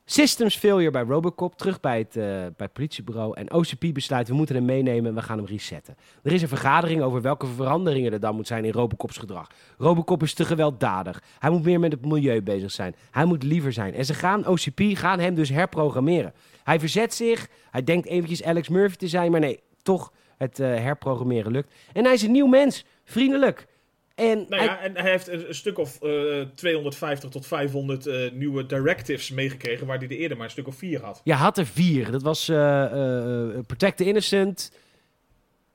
[0.06, 2.26] Systems failure bij Robocop, terug bij het, eh,
[2.58, 3.38] bij politiebureau.
[3.38, 5.96] En OCP besluit, we moeten hem meenemen en we gaan hem resetten.
[6.24, 9.48] Er is een vergadering over welke veranderingen er dan moet zijn in Robocops gedrag.
[9.78, 11.24] Robocop is te gewelddadig.
[11.40, 12.96] Hij moet meer met het milieu bezig zijn.
[13.12, 13.94] Hij moet liever zijn.
[13.94, 16.34] En ze gaan, OCP gaan hem dus herprogrammeren.
[16.64, 17.48] Hij verzet zich.
[17.72, 21.74] Hij denkt eventjes Alex Murphy te zijn, maar nee, toch het eh, herprogrammeren lukt.
[21.94, 23.68] En hij is een nieuw mens, vriendelijk.
[24.16, 28.32] En Nou hij- ja, en hij heeft een, stuk of eh, 250 tot 500 eh,
[28.32, 31.22] nieuwe directives meegekregen, waar hij er eerder maar een stuk of vier had.
[31.24, 32.12] Ja, had er vier.
[32.12, 34.72] Dat was eh, Protect the Innocent.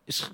[0.07, 0.31] Sch-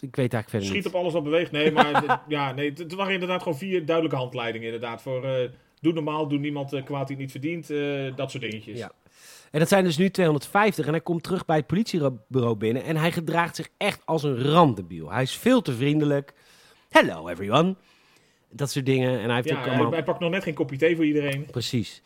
[0.00, 0.86] ik weet eigenlijk verder Schiet niet.
[0.94, 1.50] op alles wat beweegt.
[1.50, 4.66] Nee, maar het- ja, nee, het, waren inderdaad gewoon vier duidelijke handleidingen.
[4.66, 5.48] Inderdaad, voor eh,
[5.80, 7.70] doe normaal, doe niemand kwaad die het niet verdient.
[7.70, 8.78] eh, dat soort dingetjes.
[8.78, 8.92] Ja.
[9.50, 10.84] En dat zijn dus nu 250.
[10.86, 12.84] En hij komt terug bij het politiebureau binnen.
[12.84, 15.10] En hij gedraagt zich echt als een randebiel.
[15.10, 16.32] Hij is veel te vriendelijk.
[16.94, 17.74] Hello everyone.
[18.50, 19.20] Dat soort dingen.
[19.20, 19.90] En hij heeft Ja, ook allemaal...
[19.90, 21.46] hij pakt nog net geen kopje thee voor iedereen.
[21.50, 22.02] Precies.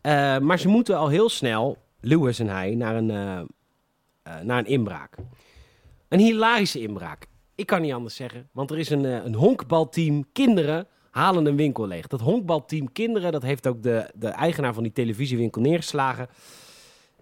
[0.00, 3.38] Eh, maar ze moeten al heel snel, Lewis en hij, naar een, eh,
[4.22, 5.16] eh, naar een inbraak.
[6.08, 7.26] Een hilarische inbraak.
[7.54, 8.48] Ik kan niet anders zeggen.
[8.52, 12.06] Want er is een, een honkbalteam kinderen halen een winkel leeg.
[12.06, 16.28] Dat honkbalteam kinderen, dat heeft ook de, de eigenaar van die televisiewinkel neergeslagen.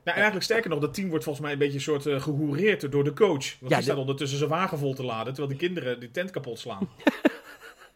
[0.07, 2.23] Nou, en eigenlijk sterker nog, dat team wordt volgens mij een beetje een soort eh
[2.23, 3.31] gehoereerd door de coach.
[3.31, 6.11] Want Ja, die de- staat ondertussen zijn wagen vol te laden, terwijl die kinderen die
[6.11, 6.89] tent kapot slaan.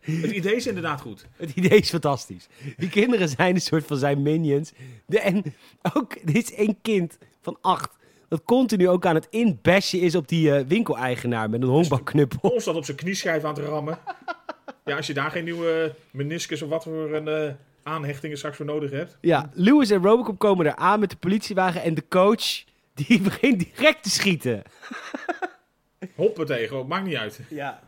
[0.01, 1.27] Het idee is inderdaad goed.
[1.37, 2.49] Het idee is fantastisch.
[2.77, 4.73] Die kinderen zijn een soort van zijn minions.
[5.07, 5.55] De, en
[5.95, 7.97] ook, dit is één kind van acht.
[8.29, 12.39] Dat continu ook aan het inbashen is op die eh, winkeleigenaar met een honkbalknuppel.
[12.51, 13.99] Constant op zijn knieschijf aan het rammen.
[14.85, 17.53] Ja, als je daar geen nieuwe meniscus of wat voor een eh,
[17.83, 19.17] aanhechtingen straks voor nodig hebt.
[19.21, 22.65] Ja, Lewis en Robocop komen daar aan met de politiewagen en de coach
[22.95, 24.63] die begint direct te schieten.
[26.15, 27.41] Hoppatee, gewoon, maakt niet uit.
[27.49, 27.81] Ja.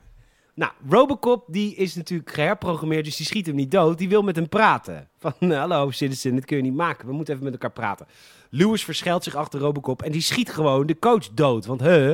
[0.55, 3.99] Nou, Robocop die is natuurlijk geherprogrammeerd, dus die schiet hem niet dood.
[3.99, 5.09] Die wil met hem praten.
[5.19, 7.07] Van, eh, hallo citizen, dit kun je niet maken.
[7.07, 8.07] We moeten even met elkaar praten.
[8.51, 11.67] Lewis verschuilt zich achter Robocop en die schiet gewoon de coach dood.
[11.67, 12.13] Want huh,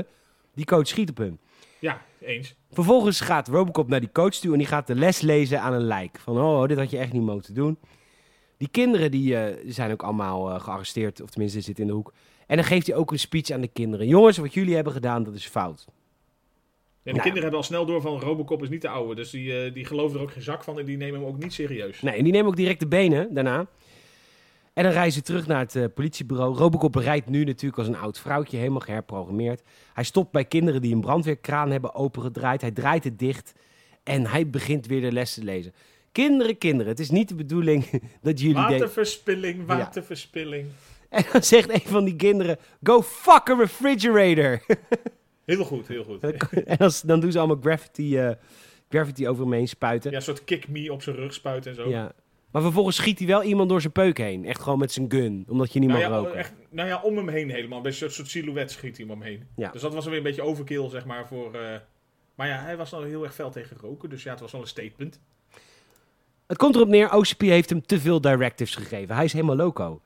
[0.54, 1.38] die coach schiet op hem.
[1.78, 2.54] Ja, eens.
[2.70, 5.84] Vervolgens gaat Robocop naar die coach toe en die gaat de les lezen aan een
[5.86, 6.18] lijk.
[6.20, 7.78] Van, oh, dit had je echt niet moeten doen.
[8.56, 12.12] Die kinderen die, eh, zijn ook allemaal eh, gearresteerd, of tenminste zitten in de hoek.
[12.46, 14.06] En dan geeft hij ook een speech aan de kinderen.
[14.06, 15.84] Jongens, wat jullie hebben gedaan, dat is fout.
[15.86, 15.94] Ja,
[17.02, 17.22] de Nou.
[17.22, 19.14] kinderen hebben al snel door van Robocop is niet de oude.
[19.14, 21.38] Dus die, eh, die geloven er ook geen zak van en die nemen hem ook
[21.38, 22.00] niet serieus.
[22.02, 23.66] Nee, en die nemen ook direct de benen daarna.
[24.78, 26.56] En dan reizen ze terug naar het eh, politiebureau.
[26.56, 29.62] Robocop rijdt nu natuurlijk als een oud vrouwtje, helemaal geherprogrammeerd.
[29.92, 32.60] Hij stopt bij kinderen die een brandweerkraan hebben opengedraaid.
[32.60, 33.52] Hij draait het dicht
[34.02, 35.72] en hij begint weer de les te lezen.
[36.12, 37.84] Kinderen, kinderen, het is niet de bedoeling
[38.22, 38.54] dat jullie.
[38.54, 40.66] Waterverspilling, waterverspilling.
[41.08, 44.62] En dan zegt een van die kinderen, go fuck a refrigerator.
[45.44, 46.22] Heel goed, heel goed.
[46.64, 48.36] en dan, dan doen ze allemaal graffiti,
[48.88, 50.10] graffiti over hem heen spuiten.
[50.10, 51.88] Ja, een soort kick me op zijn rug spuiten en zo.
[51.88, 52.12] Ja.
[52.58, 54.44] Maar vervolgens schiet hij wel iemand door zijn peuk heen.
[54.44, 56.34] Echt gewoon met zijn gun, omdat je niet Nou mag ja, roken.
[56.38, 57.80] echt, nou ja, om hem heen helemaal.
[57.80, 59.46] Bij een soort, soort silhouet schiet hij hem heen.
[59.56, 59.70] Ja.
[59.70, 61.54] Dus dat was weer een beetje overkill, zeg maar, voor...
[61.54, 61.76] eh,
[62.34, 64.10] Maar ja, hij was nou heel erg fel tegen roken.
[64.10, 65.20] Dus ja, het was wel een statement.
[66.46, 69.14] Het komt erop neer, OCP heeft hem te veel directives gegeven.
[69.14, 70.00] Hij is helemaal loco.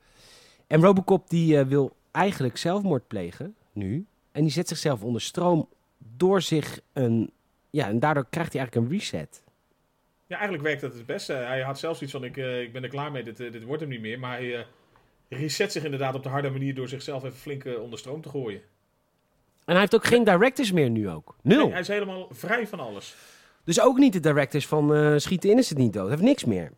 [0.67, 4.05] En Robocop die eh, wil eigenlijk zelfmoord plegen, nu.
[4.31, 5.69] En die zet zichzelf onder stroom
[6.15, 7.31] door zich een...
[7.69, 9.43] Ja, en daardoor krijgt hij eigenlijk een reset.
[10.33, 11.33] Ja, eigenlijk werkt dat het beste.
[11.33, 13.63] Hij had zelfs iets van, ik, eh, ik ben er klaar mee, dit, eh, dit
[13.63, 14.19] wordt hem niet meer.
[14.19, 14.65] Maar hij eh,
[15.29, 18.29] reset zich inderdaad op de harde manier door zichzelf even flink eh, onder stroom te
[18.29, 18.61] gooien.
[19.65, 21.35] En hij heeft ook geen directives meer nu ook.
[21.41, 21.63] Nul.
[21.63, 23.15] Nee, hij is helemaal vrij van alles.
[23.63, 26.09] Dus ook niet de directors van eh Schiet de Innocent niet dood.
[26.09, 26.71] Heeft niks meer.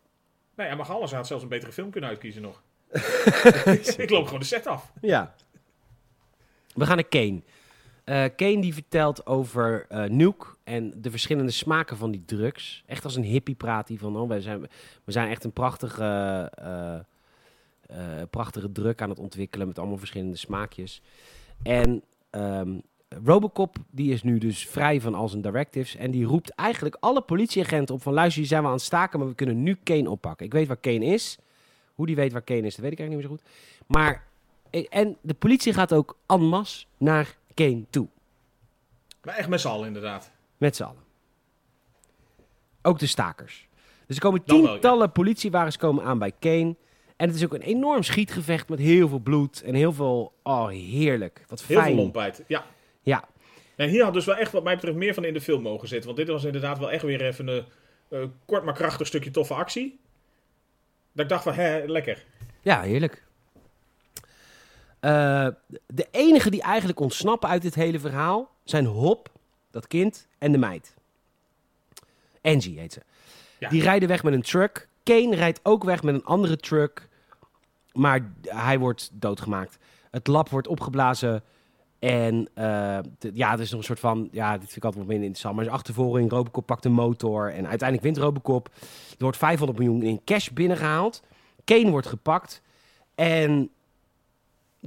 [0.54, 1.10] Nee, hij mag alles.
[1.10, 2.62] Hij had zelfs een betere film kunnen uitkiezen nog.
[3.96, 4.92] ik loop gewoon de set af.
[5.00, 5.34] Ja.
[6.74, 7.40] We gaan naar Kane.
[8.06, 12.82] Eh Kane die vertelt over eh Nuke en de verschillende smaken van die drugs.
[12.86, 14.60] Echt als een hippie praat hij van, oh, wij zijn,
[15.04, 16.04] we zijn echt een prachtige,
[17.86, 21.02] eh, prachtige drug aan het ontwikkelen met allemaal verschillende smaakjes.
[21.62, 22.78] En ehm,
[23.08, 27.20] Robocop die is nu dus vrij van al zijn directives en die roept eigenlijk alle
[27.20, 30.10] politieagenten op van luister, jullie zijn wel aan het staken, maar we kunnen nu Kane
[30.10, 30.46] oppakken.
[30.46, 31.38] Ik weet waar Kane is.
[31.94, 33.86] Hoe die weet waar Kane is, dat weet ik eigenlijk niet meer zo goed.
[33.86, 34.24] Maar
[34.90, 38.08] en de politie gaat ook en masse naar Kane toe.
[39.22, 40.30] Maar echt met z'n allen inderdaad.
[40.56, 41.02] Met z'n allen.
[42.82, 43.68] Ook de stakers.
[44.06, 44.70] Dus er komen Dan wel, ja.
[44.72, 46.76] tientallen politiewagens komen aan bij Kane.
[47.16, 50.32] En het is ook een enorm schietgevecht met heel veel bloed en heel veel...
[50.42, 51.44] Oh, heerlijk.
[51.48, 51.88] Wat Heel fijn.
[51.94, 52.44] veel lompheid.
[52.46, 52.64] Ja.
[53.02, 53.24] Ja,
[53.76, 55.88] En hier had dus wel echt wat mij betreft meer van in de film mogen
[55.88, 56.06] zitten.
[56.06, 57.64] Want dit was inderdaad wel echt weer even een
[58.08, 60.00] eh, kort maar krachtig stukje toffe actie.
[61.12, 62.24] Dat ik dacht van, hè, lekker.
[62.62, 63.24] ja heerlijk.
[65.06, 65.46] Eh,
[65.86, 69.30] de enige die eigenlijk ontsnappen uit dit hele verhaal zijn Hop,
[69.70, 70.94] dat kind, en de meid.
[72.42, 73.00] Angie heet ze.
[73.58, 73.68] Ja.
[73.68, 74.88] Die rijden weg met een truck.
[75.02, 77.08] Kane rijdt ook weg met een andere truck.
[77.92, 79.78] Maar hij wordt doodgemaakt.
[80.10, 81.42] Het lab wordt opgeblazen.
[81.98, 84.28] En de- ja, het is nog een soort van...
[84.32, 85.56] Ja, dit vind ik altijd wat minder interessant.
[85.56, 86.30] Maar is achtervolging.
[86.30, 87.52] Robocop pakt een motor.
[87.52, 88.68] En uiteindelijk wint Robocop.
[89.10, 91.22] Er wordt 500 miljoen in cash binnengehaald.
[91.64, 92.62] Kane wordt gepakt.
[93.14, 93.70] En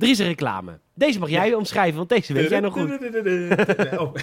[0.02, 0.80] er is een reclame.
[0.96, 2.90] Deze mag jij omschrijven, want deze weet jij nog goed.
[4.00, 4.14] Oh.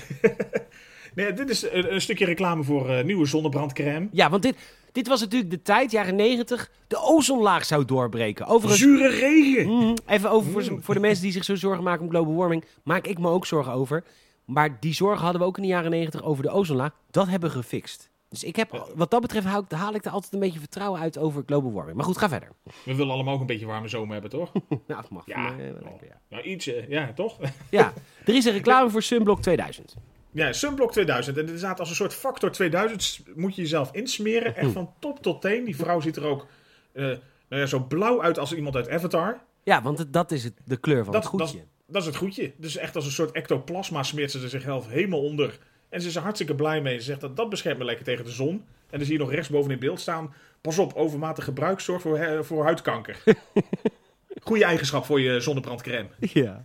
[1.15, 4.09] nee, dit is een, een stukje reclame voor eh, nieuwe zonnebrandcrème.
[4.13, 4.57] Ja, want dit,
[4.93, 6.71] dit was natuurlijk de tijd, jaren 90.
[6.87, 8.47] De ozonlaag zou doorbreken.
[8.47, 9.69] Overigens, Zure regen.
[9.77, 9.95] Mhm.
[10.07, 10.83] even over voor, Mm.
[10.83, 12.65] voor de mensen die zich zo zorgen maken om global warming.
[12.85, 14.05] Maak ik me ook zorgen over.
[14.45, 16.91] Maar die zorgen hadden we ook in de jaren 90 over de ozonlaag.
[17.11, 18.11] Dat hebben we gefixt.
[18.29, 21.01] Dus ik heb, wat dat betreft haal ik, haal ik er altijd een beetje vertrouwen
[21.01, 21.97] uit over global warming.
[21.97, 22.49] Maar goed, ga verder.
[22.85, 24.53] We willen allemaal ook een beetje warme zomer hebben, toch?
[24.69, 25.27] Nou, dat mag.
[25.27, 25.41] Ja.
[25.41, 26.21] mij, eh, wel lekker, ja.
[26.29, 27.39] Nou, iets, ja, toch?
[27.71, 27.93] ja,
[28.25, 29.97] er is een reclame voor Sunblock 2000.
[30.33, 31.37] Ja, Sunblock 2000.
[31.37, 34.57] En inderdaad, als een soort factor 2000 s- moet je jezelf insmeren.
[34.57, 35.65] Echt van top tot teen.
[35.65, 36.47] Die vrouw ziet er ook
[36.93, 37.05] eh,
[37.49, 39.41] nou ja, zo blauw uit als iemand uit Avatar.
[39.63, 41.57] Ja, want het- dat is het, de kleur van Dat, het goedje.
[41.59, 42.53] Dat, dat is het goedje.
[42.57, 45.59] Dus echt als een soort ectoplasma smeert ze er zichzelf helemaal onder.
[45.89, 46.99] En ze is er hartstikke blij mee.
[46.99, 48.51] Ze zegt dat dat beschermt me lekker tegen de zon.
[48.91, 50.35] En dan zie je nog rechtsboven in beeld staan.
[50.61, 53.23] Pas op, overmatig gebruik zorgt voor, he- voor huidkanker.
[54.43, 56.09] Goede eigenschap voor je zonnebrandcrème.
[56.19, 56.65] Ja.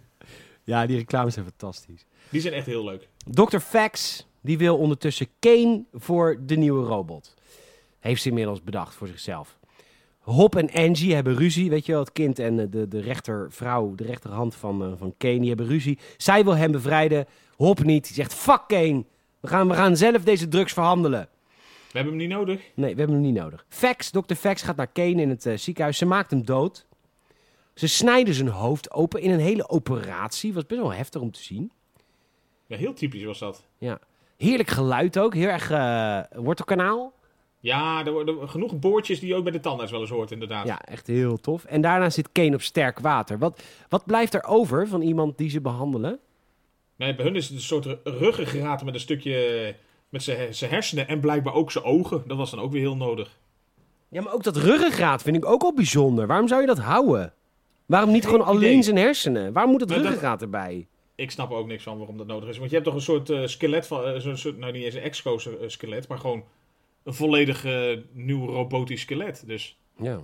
[0.64, 2.06] ja, die reclames zijn fantastisch.
[2.30, 3.08] Die zijn echt heel leuk.
[3.32, 3.58] Dr.
[3.58, 7.34] Fax, die wil ondertussen Kane voor de nieuwe robot.
[8.00, 9.60] Heeft ze inmiddels bedacht voor zichzelf.
[10.20, 11.70] Hop en Angie hebben ruzie.
[11.70, 15.14] Weet je wel, het kind en eh, de, de rechtervrouw, de rechterhand van, eh, van
[15.18, 16.00] Kane, die hebben ruzie.
[16.18, 17.26] Zij wil hem bevrijden.
[17.56, 18.04] Hop niet.
[18.06, 19.04] Die zegt, fuck Kane.
[19.42, 21.30] We gaan, we gaan zelf deze drugs verhandelen.
[21.92, 22.62] We hebben hem niet nodig.
[22.74, 23.66] Nee, we hebben hem niet nodig.
[23.70, 24.34] Fax, Dr.
[24.34, 25.98] Fax gaat naar Kane in het eh, ziekenhuis.
[25.98, 26.86] Ze maakt hem dood.
[27.74, 30.54] Ze snijden zijn hoofd open in een hele operatie.
[30.54, 31.72] Was best wel heftig om te zien.
[32.66, 33.64] Ja, heel typisch was dat.
[33.78, 34.00] Ja.
[34.38, 35.34] Heerlijk geluid ook.
[35.34, 37.14] Heel erg eh wortelkanaal.
[37.60, 40.68] Ja, er worden genoeg boordjes die je ook bij de tandarts wel eens hoort, inderdaad.
[40.68, 41.66] Ja, echt heel tof.
[41.66, 43.38] En daarna zit Kane op sterk water.
[43.38, 46.20] Wat, wat blijft er over van iemand die ze behandelen?
[47.02, 49.76] Nee, bij hun is het een soort ruggengraat met een stukje...
[50.10, 52.24] met zijn zijn hersenen en blijkbaar ook zijn ogen.
[52.28, 53.40] Dat was dan ook weer heel nodig.
[54.10, 56.28] Ja, maar ook dat ruggengraat vind ik ook al bijzonder.
[56.28, 57.34] Waarom zou je dat houden?
[57.86, 59.54] Waarom niet Geen gewoon alleen zijn hersenen?
[59.54, 60.88] Waarom moet het dat- ruggengraat erbij?
[61.16, 62.58] Ik snap er ook niks van waarom dat nodig is.
[62.58, 64.04] Want je hebt toch een soort eh, skelet van...
[64.06, 66.44] eh, zo'n soort, nou, niet eens een exoskelet, maar gewoon...
[67.04, 69.44] een volledig eh, nieuw robotisch skelet.
[69.46, 70.20] Dus Ja.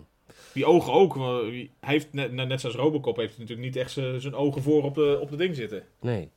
[0.54, 1.16] die ogen ook.
[1.16, 4.96] Hij heeft, net, net zoals Robocop, heeft natuurlijk niet echt zijn zijn ogen voor op
[4.96, 5.84] de, op de ding zitten.
[6.02, 6.30] Nee.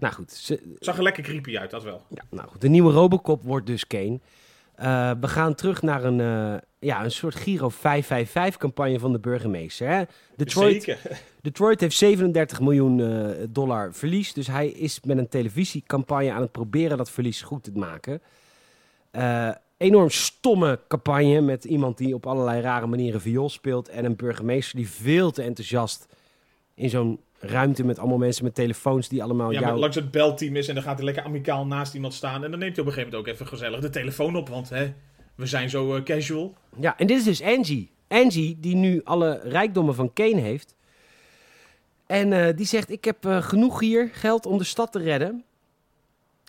[0.00, 2.02] Nou goed, ze, zag er lekker creepy uit, dat wel.
[2.08, 4.20] Ja, nou goed, de nieuwe Robocop wordt dus Kane.
[4.80, 9.88] Eh, we gaan terug naar een, eh, ja, een soort Giro 555-campagne van de burgemeester.
[9.88, 10.02] Hè?
[10.36, 11.20] Detroit, Zeker.
[11.42, 14.32] Detroit heeft 37 miljoen eh, dollar verlies.
[14.32, 18.22] Dus hij is met een televisiecampagne aan het proberen dat verlies goed te maken.
[19.76, 23.88] Enorm stomme campagne met iemand die op allerlei rare manieren viool speelt.
[23.88, 26.06] En een burgemeester die veel te enthousiast
[26.74, 29.70] in zo'n ruimte met allemaal mensen met telefoons die allemaal Ja, jou...
[29.70, 32.44] maar langs het belteam is en dan gaat hij lekker amicaal naast iemand staan.
[32.44, 34.48] En dan neemt hij op een gegeven moment ook even gezellig de telefoon op.
[34.48, 34.92] Want hè,
[35.34, 36.54] we zijn zo eh, casual.
[36.80, 37.90] Ja, en dit is dus Angie.
[38.08, 40.74] Angie, die nu alle rijkdommen van Kane heeft.
[42.06, 45.44] En eh, die zegt, ik heb eh, genoeg hier geld om de stad te redden.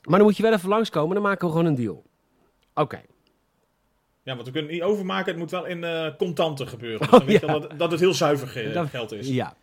[0.04, 2.04] Maar dan moet je wel even langskomen, dan maken we gewoon een deal.
[2.74, 3.02] Oké.
[4.24, 5.26] Ja, want we kunnen het niet overmaken.
[5.32, 5.86] Het moet wel in
[6.18, 7.00] contanten gebeuren.
[7.10, 7.48] Dus Oh, weet ja.
[7.48, 9.28] dat, dat het heel zuiver ge- Dat- geld is.
[9.28, 9.56] Ja.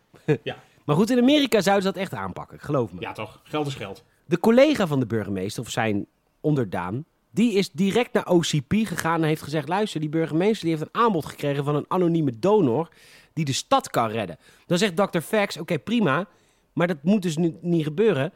[0.43, 0.57] Ja.
[0.89, 3.01] Maar goed, in Amerika zouden ze dat echt aanpakken, geloof me.
[3.01, 3.39] Ja, toch?
[3.43, 4.03] Geld is geld.
[4.25, 6.05] De collega van de burgemeester, of zijn
[6.39, 10.89] onderdaan, Die is direct naar OCP gegaan en heeft gezegd: luister, die burgemeester die heeft
[10.93, 12.89] een aanbod gekregen van een anonieme donor
[13.33, 14.37] die de stad kan redden.
[14.65, 15.19] Dan zegt Dr.
[15.19, 16.27] Fax: oké, prima,
[16.73, 18.33] maar dat moet dus nu niet gebeuren.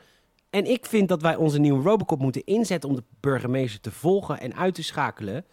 [0.50, 4.40] En ik vind dat wij onze nieuwe Robocop moeten inzetten om de burgemeester te volgen
[4.40, 5.46] en uit te schakelen.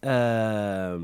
[0.00, 1.02] Ehm,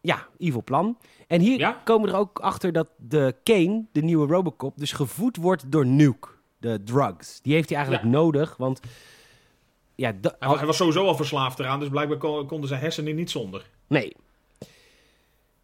[0.00, 0.98] ja, evil plan.
[1.26, 1.80] En hier Ja?
[1.84, 5.86] komen we er ook achter dat de Kane, de nieuwe Robocop, dus gevoed wordt door
[5.86, 7.40] Nuke, de drugs.
[7.42, 8.12] Die heeft hij eigenlijk Ja.
[8.18, 8.80] nodig, want
[9.94, 13.14] ja, Hij, wa- hij was sowieso al verslaafd eraan, dus blijkbaar kon- konden zijn hersenen
[13.14, 13.70] niet zonder.
[13.86, 14.16] Nee.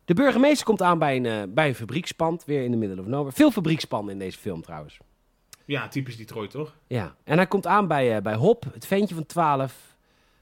[0.04, 3.06] De burgemeester komt aan bij een, eh, bij een fabriekspand, weer in de middle of
[3.06, 3.32] nowhere.
[3.36, 4.98] Veel fabriekspanden in deze film trouwens.
[5.64, 6.74] Ja, typisch Detroit, toch?
[6.86, 9.96] Ja, en hij komt aan bij, eh, bij Hop, het ventje van 12.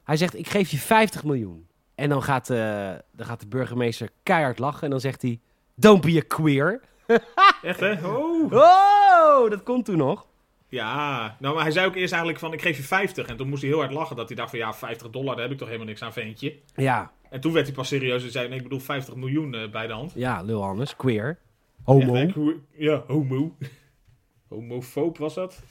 [0.05, 1.68] Hij zegt, ik geef je 50 miljoen.
[1.99, 5.41] En dan gaat, eh, dan gaat de burgemeester keihard lachen en dan zegt hij,
[5.75, 6.81] don't be a queer.
[7.63, 8.07] Echt, hè?
[8.07, 8.53] Oh!
[8.53, 10.27] Oh, dat komt toen nog.
[10.69, 13.27] Ja, nou, maar hij zei ook eerst eigenlijk van, ik geef je 50.
[13.27, 15.43] En toen moest hij heel hard lachen, dat hij dacht van, ja, 50 dollar, daar
[15.43, 16.57] heb ik toch helemaal niks aan, ventje.
[16.75, 19.71] Ja, En toen werd hij pas serieus en zei, nee, ik bedoel 50 miljoen eh,
[19.71, 20.13] bij de hand.
[20.15, 21.39] ja, lul anders, queer.
[21.85, 22.27] Homo,
[22.73, 23.55] Ja, homo.
[24.49, 25.63] Homofoob was dat.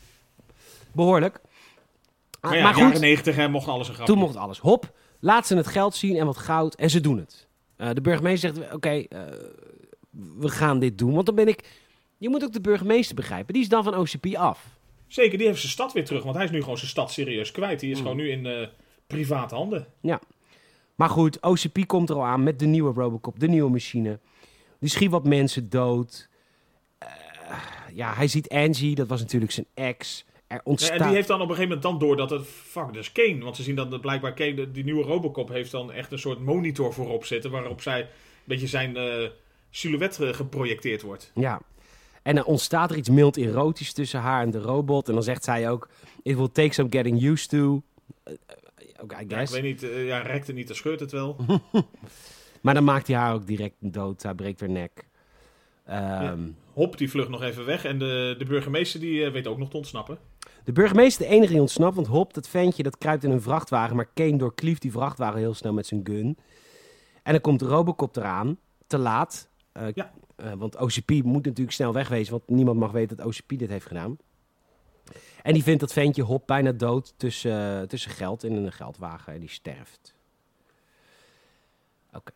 [0.92, 1.42] behoorlijk.
[2.42, 4.14] Maar ja, maar goed, jaren 90 hè, mocht alles een grapje.
[4.14, 4.60] Toen mocht alles.
[4.60, 4.92] Hop,
[5.28, 6.76] laat ze het geld zien en wat goud.
[6.76, 7.48] En ze doen het.
[7.76, 9.22] Eh, de burgemeester zegt, oké, eh,
[10.38, 11.14] we gaan dit doen.
[11.14, 11.70] Want dan ben ik...
[12.18, 13.54] Je moet ook de burgemeester begrijpen.
[13.54, 14.66] Die is dan van OCP af.
[15.08, 17.52] Zeker, die heeft zijn stad weer terug, want hij is nu gewoon zijn stad serieus
[17.52, 17.80] kwijt.
[17.80, 18.02] Die is Mm.
[18.02, 18.68] gewoon nu in eh,
[19.08, 19.88] private handen.
[20.96, 24.20] Maar goed, OCP komt er al aan met de nieuwe Robocop, de nieuwe machine.
[24.80, 26.30] Die schiet wat mensen dood.
[27.94, 30.26] Ja, hij ziet Angie, dat was natuurlijk zijn ex.
[30.48, 31.00] Er Ja, ontstaat...
[31.00, 33.12] en die heeft dan op een gegeven moment dan door dat het, fuck, dat is
[33.12, 33.44] Kane.
[33.44, 36.94] Want ze zien dat blijkbaar Kane, die nieuwe Robocop, heeft dan echt een soort monitor
[36.94, 37.52] voorop zitten.
[37.52, 38.08] Waarop zij een
[38.44, 39.30] beetje zijn eh,
[39.70, 41.32] silhouet eh, geprojecteerd wordt.
[41.36, 41.62] Ja.
[42.22, 45.08] En er ontstaat er iets mild erotisch tussen haar en de robot.
[45.08, 45.90] En dan zegt zij ook,
[46.24, 47.82] it will take some getting used to.
[48.24, 48.34] Eh,
[49.02, 51.36] Oké, I Ja, ik weet niet, ja, rekt het niet, dan scheurt het wel.
[52.62, 54.24] Maar dan maakt hij haar ook direct dood.
[54.24, 55.08] Hij breekt haar nek.
[55.86, 57.86] Ehm, Hop, die vlucht nog even weg.
[57.86, 60.18] En de, de burgemeester die weet ook nog te ontsnappen.
[60.68, 61.96] De burgemeester de enige die ontsnapt.
[61.96, 63.96] Want Hop, dat ventje, dat kruipt in een vrachtwagen.
[63.96, 66.38] Maar Kane doorklieft die vrachtwagen heel snel met zijn gun.
[67.24, 68.58] En dan komt Robocop eraan.
[68.88, 69.50] Te laat.
[69.72, 70.12] Eh, Ja.
[70.36, 72.32] eh, want OCP moet natuurlijk snel wegwezen.
[72.32, 74.18] Want niemand mag weten dat OCP dit heeft gedaan.
[75.44, 79.34] En die vindt dat ventje Hop bijna dood tussen, eh, tussen geld in een geldwagen.
[79.34, 80.14] En die sterft.
[82.14, 82.32] Oké.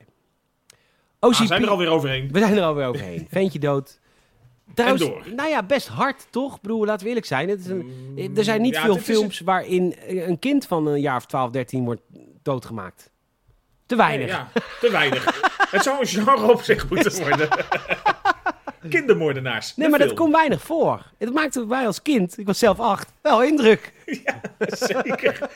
[1.19, 1.45] Ah, OCP...
[1.45, 2.31] zijn er alweer overheen.
[2.31, 3.27] We zijn er alweer overheen.
[3.29, 3.99] Ventje dood.
[4.75, 5.23] Trouwens, door.
[5.35, 6.55] nou ja, best hard, toch?
[6.55, 7.49] Ik bedoel, laten we eerlijk zijn.
[7.49, 11.15] Het is een, er zijn niet Ja, veel films waarin een kind van een jaar
[11.15, 12.01] of 12, 13 wordt
[12.43, 13.11] doodgemaakt.
[13.85, 14.27] Te weinig.
[14.27, 14.49] Nee, ja,
[14.79, 15.41] te weinig.
[15.71, 17.49] het zou een genre op zich moeten worden.
[18.89, 19.75] Kindermoordenaars.
[19.75, 21.11] Nee, maar dat komt weinig voor.
[21.17, 23.93] Het maakte mij als kind, ik was zelf acht, wel indruk.
[24.59, 25.49] Zeker.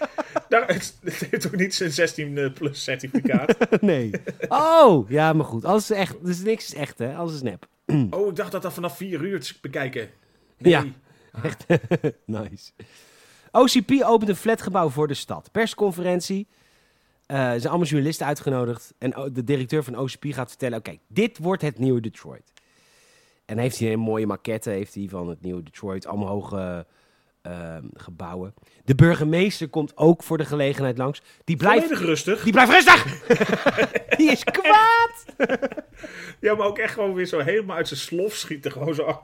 [0.49, 3.81] Nou, het, het heeft ook niet zijn 16 plus certificaat.
[3.81, 4.11] nee.
[4.47, 5.65] Oh, ja, maar goed.
[5.65, 6.15] Alles is echt.
[6.21, 7.15] Dus niks is echt, hè?
[7.15, 7.67] Alles is nep.
[7.85, 10.09] Oh, ik dacht dat dat vanaf 4 uur te bekijken.
[10.57, 10.85] Ja.
[11.43, 11.65] Echt
[12.25, 12.71] nice.
[13.51, 15.51] OCP opent een flatgebouw voor de stad.
[15.51, 16.47] Persconferentie.
[17.25, 18.93] Eh, er zijn allemaal journalisten uitgenodigd.
[18.97, 20.77] En de directeur van OCP gaat vertellen...
[20.77, 22.53] Oké, dit wordt het nieuwe Detroit.
[23.45, 26.07] En heeft hij een mooie maquette heeft hij van het nieuwe Detroit.
[26.07, 26.85] Allemaal hoge
[27.45, 28.53] ehm, gebouwen.
[28.85, 31.21] De burgemeester komt ook voor de gelegenheid langs.
[31.43, 32.43] Die blijft, Volledig rustig.
[32.43, 33.27] die blijft rustig!
[34.17, 35.25] die is kwaad!
[36.39, 38.71] Ja, maar ook echt gewoon weer zo helemaal uit zijn slof schieten.
[38.71, 39.23] Gewoon zo,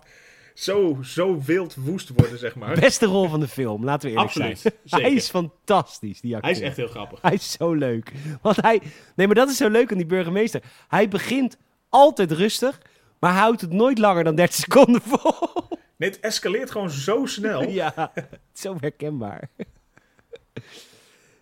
[0.53, 2.79] zo, zo wild woest worden, zeg maar.
[2.79, 4.73] Beste rol van de film, laten we eerlijk Absoluut, zijn.
[4.83, 5.05] zeker.
[5.05, 6.51] Hij is fantastisch, die acteur.
[6.51, 7.21] Hij is echt heel grappig.
[7.21, 8.11] Hij is zo leuk.
[8.41, 8.81] Want hij.
[9.15, 10.61] Nee, maar dat is zo leuk aan die burgemeester.
[10.87, 11.57] Hij begint
[11.89, 12.81] altijd rustig,
[13.19, 15.70] maar houdt het nooit langer dan 30 seconden vol.
[16.01, 17.69] Nee, het escaleert gewoon zo snel.
[17.81, 18.11] ja,
[18.53, 19.49] zo herkenbaar.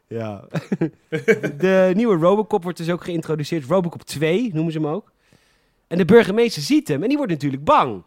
[0.07, 0.47] ja.
[1.57, 3.65] De nieuwe Robocop wordt dus ook geïntroduceerd.
[3.65, 5.11] Robocop 2 noemen ze hem ook.
[5.87, 8.03] En de burgemeester ziet hem en die wordt natuurlijk bang.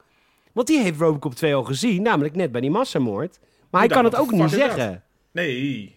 [0.53, 3.39] Want die heeft Robocop 2 al gezien, namelijk net bij die massamoord.
[3.71, 5.03] Maar hij kan het ook niet zeggen.
[5.31, 5.97] Nee.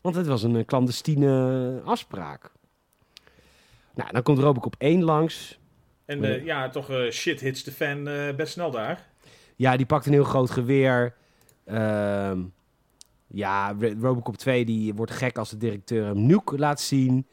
[0.00, 2.52] Want het was een eh, clandestine afspraak.
[3.94, 5.60] Nou, dan komt Robocop 1 langs.
[6.10, 9.09] En eh, ja, toch eh, shit hits de fan eh, best snel daar.
[9.60, 11.14] Ja, die pakt een heel groot geweer.
[11.64, 12.42] Ehm,
[13.26, 17.26] ja, Ro- Robocop 2 die wordt gek als de directeur hem nuke laat zien.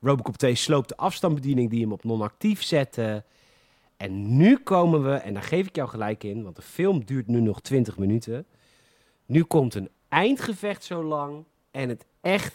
[0.00, 3.24] Robocop 2 sloopt de afstandsbediening die hem op non-actief zette.
[3.96, 7.26] En nu komen we, en daar geef ik jou gelijk in, want de film duurt
[7.26, 8.46] nu nog 20 minuten.
[9.26, 11.44] Nu komt een eindgevecht zo lang.
[11.70, 12.54] En het echt.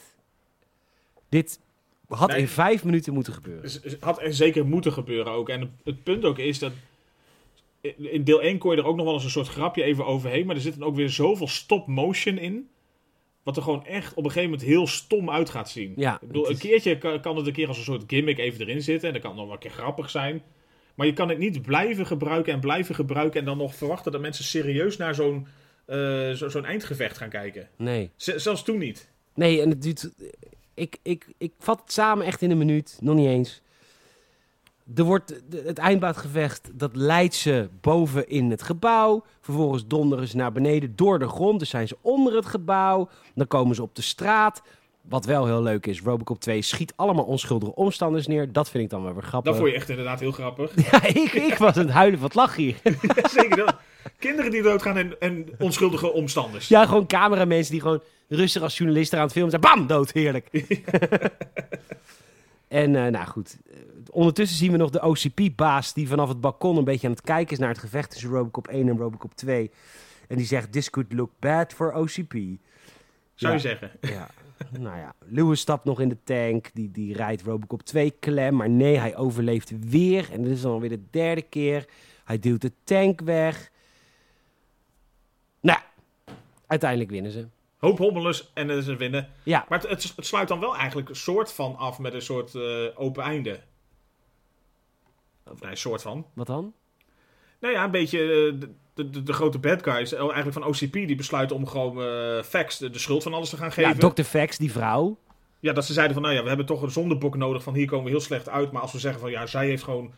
[1.30, 1.60] Dit
[2.08, 2.40] had Nee.
[2.40, 3.72] in vijf minuten moeten gebeuren.
[4.00, 5.50] Had er zeker moeten gebeuren ook.
[5.50, 6.72] En het punt ook is dat...
[7.98, 10.46] In deel 1 kon je er ook nog wel eens een soort grapje even overheen.
[10.46, 12.70] Maar er zit dan ook weer zoveel stop-motion in.
[13.44, 15.94] Wat er gewoon echt op een gegeven moment heel stom uit gaat zien.
[15.96, 18.62] Ja, ik bedoel, een keertje kan, kan het een keer als een soort gimmick even
[18.62, 19.08] erin zitten.
[19.08, 20.42] En dan kan nog wel een keer grappig zijn.
[20.96, 23.40] Maar je kan het niet blijven gebruiken en blijven gebruiken.
[23.40, 25.48] En dan nog verwachten dat mensen serieus naar zo'n
[25.86, 27.70] eh, zo- zo'n eindgevecht gaan kijken.
[27.78, 28.10] Nee.
[28.16, 29.10] Z- zelfs toen niet.
[29.36, 30.12] Nee, en het duurt...
[30.74, 32.98] Ik, ik, ik vat het samen echt in een minuut.
[33.02, 33.62] Nog niet eens.
[34.96, 39.24] Er wordt het eindbaatgevecht, dat leidt ze boven in het gebouw.
[39.42, 41.60] Vervolgens donderen ze naar beneden door de grond.
[41.60, 43.10] Dus zijn ze onder het gebouw.
[43.36, 44.62] Dan komen ze op de straat.
[45.02, 48.52] Wat wel heel leuk is, Robocop 2 schiet allemaal onschuldige omstanders neer.
[48.52, 49.52] Dat vind ik dan wel weer grappig.
[49.52, 50.72] Dat vond je echt inderdaad heel grappig.
[50.92, 52.76] Ja, ik, ik was aan het huilen van het lachen hier.
[53.40, 53.58] Zeker.
[53.58, 53.76] Dat.
[54.20, 56.68] Kinderen die doodgaan en, en onschuldige omstanders.
[56.68, 59.62] Ja, gewoon cameramensen die gewoon rustig als journalist eraan het filmen zijn.
[59.62, 60.50] Bam, dood, heerlijk.
[62.72, 63.78] en eh, nou goed, Eh,
[64.12, 67.52] ondertussen zien we nog de OCP-baas die vanaf het balkon een beetje aan het kijken
[67.54, 69.72] is naar het gevecht tussen Robocop 1 en Robocop 2.
[70.28, 72.34] En die zegt, this could look bad for OCP.
[72.34, 72.58] Zou
[73.36, 73.52] Ja.
[73.52, 73.92] je zeggen.
[74.16, 74.30] Ja,
[74.80, 75.14] nou ja.
[75.26, 76.70] Lewis stapt nog in de tank.
[76.74, 78.56] Die, die rijdt Robocop 2 klem.
[78.56, 80.30] Maar nee, hij overleeft weer.
[80.32, 81.86] En dit is dan weer de derde keer.
[82.24, 83.72] Hij duwt de tank weg.
[85.62, 85.80] Nou,
[86.68, 87.48] uiteindelijk winnen ze.
[87.82, 89.30] Hoop hommelus en het is een winnen.
[89.44, 92.22] Ja, Maar het, het, het sluit dan wel eigenlijk een soort van af met een
[92.22, 93.60] soort eh, open einde.
[95.46, 96.26] Of nee, een soort van.
[96.34, 96.74] wat dan?
[97.60, 100.64] Nou ja, een beetje eh, de, de, de, de grote bad guys, eh, eigenlijk van
[100.64, 103.98] OCP, die besluiten om gewoon eh Fax de, de schuld van alles te gaan geven.
[104.00, 104.24] Ja, Dr.
[104.24, 105.18] Fax, die vrouw.
[105.60, 107.88] Ja, dat ze zeiden van, nou ja, we hebben toch een zondebok nodig van hier
[107.88, 108.72] komen we heel slecht uit.
[108.72, 110.14] Maar als we zeggen van, ja, zij heeft gewoon,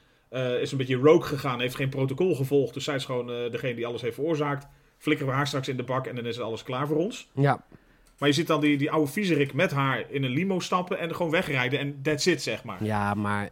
[0.61, 2.73] is een beetje rogue gegaan, heeft geen protocol gevolgd.
[2.73, 4.67] Dus zij is gewoon degene die alles heeft veroorzaakt.
[5.03, 7.27] Flikkeren we haar straks in de bak en dan is alles klaar voor ons.
[7.33, 7.63] Ja,
[8.17, 11.15] Maar je ziet dan die, die oude viezerik met haar in een limo stappen en
[11.15, 12.83] gewoon wegrijden en that's it, zeg maar.
[12.83, 13.49] ja maar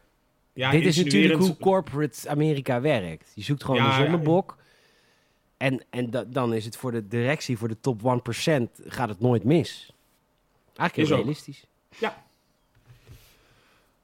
[0.53, 3.31] Ja, dit is natuurlijk hoe corporate Amerika werkt.
[3.35, 4.09] Je zoekt gewoon Ja, een ja.
[4.11, 4.57] zonnebok.
[5.57, 8.05] En, en da- dan is het voor de directie, voor de top 1%,
[8.85, 9.93] gaat het nooit mis.
[10.75, 11.65] Eigenlijk heel realistisch.
[11.97, 12.23] Ja.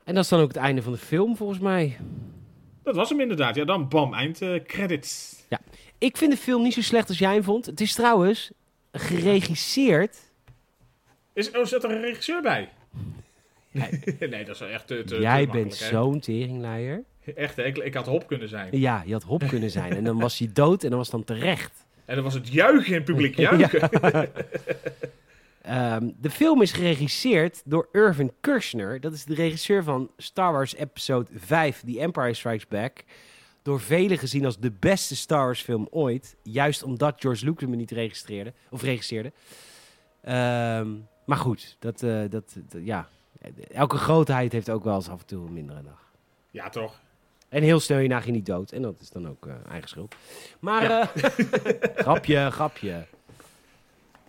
[0.04, 1.98] En dat is dan ook het einde van de film, volgens mij.
[2.88, 3.56] Dat was hem inderdaad.
[3.56, 5.36] Ja, dan bam, eind eh, credits.
[5.98, 7.66] Ik vind de film niet zo slecht als jij hem vond.
[7.66, 8.52] Het is trouwens
[8.92, 10.18] geregisseerd.
[11.34, 12.70] Is, oh, zit er een regisseur bij?
[13.72, 13.90] Nee.
[14.30, 17.04] nee, dat is wel echt te, te jij te bent zo'n teringleier.
[17.36, 17.64] Echt, hè?
[17.64, 18.80] ik, ik had hop kunnen zijn.
[18.80, 19.94] Ja, je had hop kunnen zijn.
[19.94, 21.86] En dan was hij dood en dan was dan terecht.
[22.06, 23.90] En dan was het juichen in publiek, juichen.
[25.68, 29.00] Ehm, de film is geregisseerd door Irvin Kershner.
[29.00, 33.04] Dat is de regisseur van Star Wars Episode 5, The Empire Strikes Back.
[33.62, 36.36] Door velen gezien als de beste Star Wars film ooit.
[36.44, 39.32] Juist omdat George Lucas hem niet registreerde, of regisseerde.
[40.22, 40.88] Ehm,
[41.26, 43.08] maar goed, dat, eh, dat, dat- ja.
[43.74, 46.12] Elke grootheid heeft ook wel eens af en toe een mindere dag.
[46.52, 47.00] Ja, toch?
[47.50, 48.72] En heel snel hierna ging niet dood.
[48.72, 50.16] En dat is dan ook eh, eigen schuld.
[50.60, 51.08] Maar, eh,
[52.06, 53.06] grapje, grapje.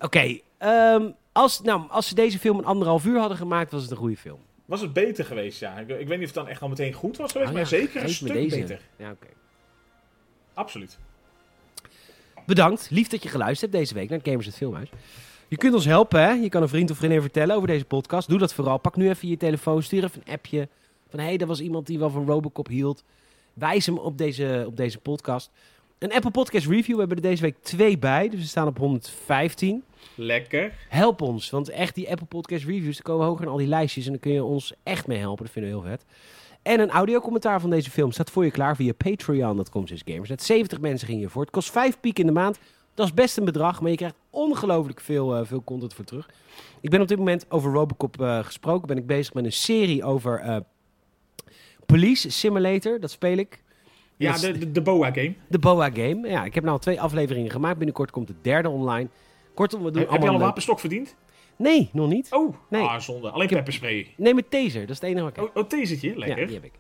[0.01, 3.91] Oké, ehm, als, nou, als ze deze film een anderhalf uur hadden gemaakt, was het
[3.91, 4.41] een goede film.
[4.65, 5.79] Was het beter geweest, ja.
[5.79, 7.67] Ik, ik weet niet of het dan echt al meteen goed was geweest, Oh maar
[7.67, 8.57] zeker een stuk deze.
[8.57, 8.81] beter.
[8.97, 9.27] Ja, oké.
[10.55, 10.99] Absoluut.
[12.47, 14.91] Bedankt, lief dat je geluisterd hebt deze week naar Gamers het Filmhuis.
[15.49, 16.31] Je kunt ons helpen, hè?
[16.31, 18.29] Je kan een vriend of vriendin vertellen over deze podcast.
[18.29, 18.79] Doe dat vooral.
[18.79, 20.69] Pak nu even je telefoon, stuur even een appje.
[21.09, 23.05] Van, hé, hey, dat was iemand die wel van Robocop hield.
[23.55, 25.51] Wijs hem op deze, op deze podcast.
[25.99, 26.93] Een Apple Podcast Review.
[26.93, 28.29] We hebben er deze week twee bij.
[28.29, 29.83] Dus we staan op 115.
[30.15, 30.73] Lekker.
[30.89, 34.05] Help ons, want echt die Apple Podcast Reviews, die komen hoger in al die lijstjes.
[34.05, 35.45] En dan kun je ons echt mee helpen.
[35.45, 36.05] Dat vinden we heel vet.
[36.63, 40.29] En een audiocommentaar van deze film staat voor je klaar via patreon.com gamers.
[40.29, 41.43] Net 70 mensen gingen hiervoor.
[41.43, 42.59] Het kost 5 piek in de maand.
[42.95, 46.29] Dat is best een bedrag, maar je krijgt ongelooflijk veel, eh, veel content voor terug.
[46.81, 48.89] Ik ben op dit moment over Robocop eh, gesproken.
[48.89, 50.57] Ben ik bezig met een serie over eh,
[51.87, 53.01] Police Simulator.
[53.01, 53.63] Dat speel ik.
[54.19, 55.35] Ja, de, de, de Boa game.
[55.49, 56.29] de Boa Game.
[56.29, 57.77] Ja, ik heb nou al twee afleveringen gemaakt.
[57.77, 59.09] Binnenkort komt de derde online.
[59.55, 61.15] Kortom, we doen Heb, heb je al een wapenstok verdiend?
[61.57, 62.27] Nee, nog niet.
[62.31, 62.83] Oh, Nee.
[62.83, 63.31] ah, zonde.
[63.31, 64.15] Alleen pepperspray.
[64.17, 64.81] Nee, met taser.
[64.81, 65.45] Dat is het enige wat ik heb.
[65.45, 66.17] Oh, oh theezertje.
[66.19, 66.39] Lekker.
[66.41, 66.73] Ja, die heb ik.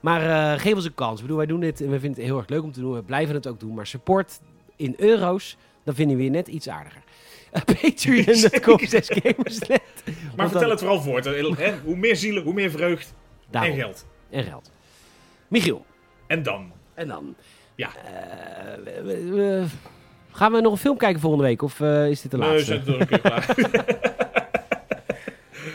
[0.00, 1.14] Maar eh, geef ons een kans.
[1.16, 2.92] Ik bedoel, wij doen dit en we vinden het heel erg leuk om te doen.
[2.94, 3.74] We blijven het ook doen.
[3.74, 4.40] Maar support
[4.76, 7.02] in euro's, dan vinden we je net iets aardiger.
[7.52, 9.68] Uh, Patreon.com slash gamersnet.
[10.04, 11.24] maar Want vertel dan- het vooral voort.
[11.24, 11.30] hè.
[11.56, 11.74] Hè?
[11.84, 13.14] Hoe meer zielen, hoe meer vreugd
[13.50, 13.70] Daarom.
[13.72, 14.06] en geld.
[14.30, 14.70] En geld.
[15.48, 15.84] Michiel.
[16.32, 16.72] En dan.
[16.94, 17.34] En dan?
[17.74, 17.88] Ja.
[18.04, 19.64] Eh, we- we- we-
[20.30, 21.62] gaan we nog een film kijken volgende week?
[21.62, 22.64] Of eh, is dit de Nee, laatste?
[22.72, 23.44] zet het er een keer klaar.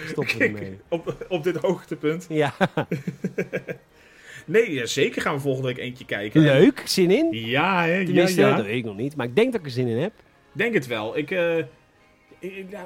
[0.08, 0.80] Stoppen we ermee.
[0.90, 2.26] op, op dit hoogtepunt.
[2.30, 2.54] Ja,
[4.46, 6.42] Nee, zeker gaan we volgende week eentje kijken.
[6.42, 6.82] leuk.
[6.86, 7.28] Zin in?
[7.32, 8.06] Ja, hè?
[8.06, 8.56] Tenminste, ja.
[8.56, 9.16] dat weet ik nog niet.
[9.16, 10.14] Maar ik denk dat ik er zin in heb.
[10.52, 11.18] Denk het wel.
[11.18, 11.58] Ik, eh,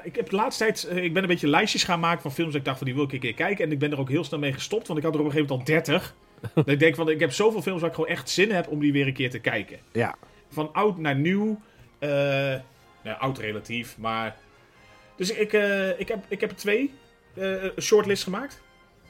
[0.04, 0.90] ik, heb de laatste tijd...
[1.04, 2.52] ik ben een beetje lijstjes gaan maken van films.
[2.52, 3.66] dat Ik dacht van die wil ik een keer kijken.
[3.66, 4.88] En ik ben er ook heel snel mee gestopt.
[4.88, 6.16] Want ik had er op een gegeven moment al 30.
[6.54, 8.68] Dat ik denk van ik heb zoveel films waar ik gewoon echt zin in heb
[8.68, 9.78] om die weer een keer te kijken.
[9.92, 10.16] Ja.
[10.50, 11.62] Van oud naar nieuw.
[12.00, 12.10] eh,
[13.04, 14.36] nou, oud relatief, maar...
[15.16, 16.94] Dus ik, eh, ik, heb, ik heb twee
[17.36, 18.62] een shortlist gemaakt.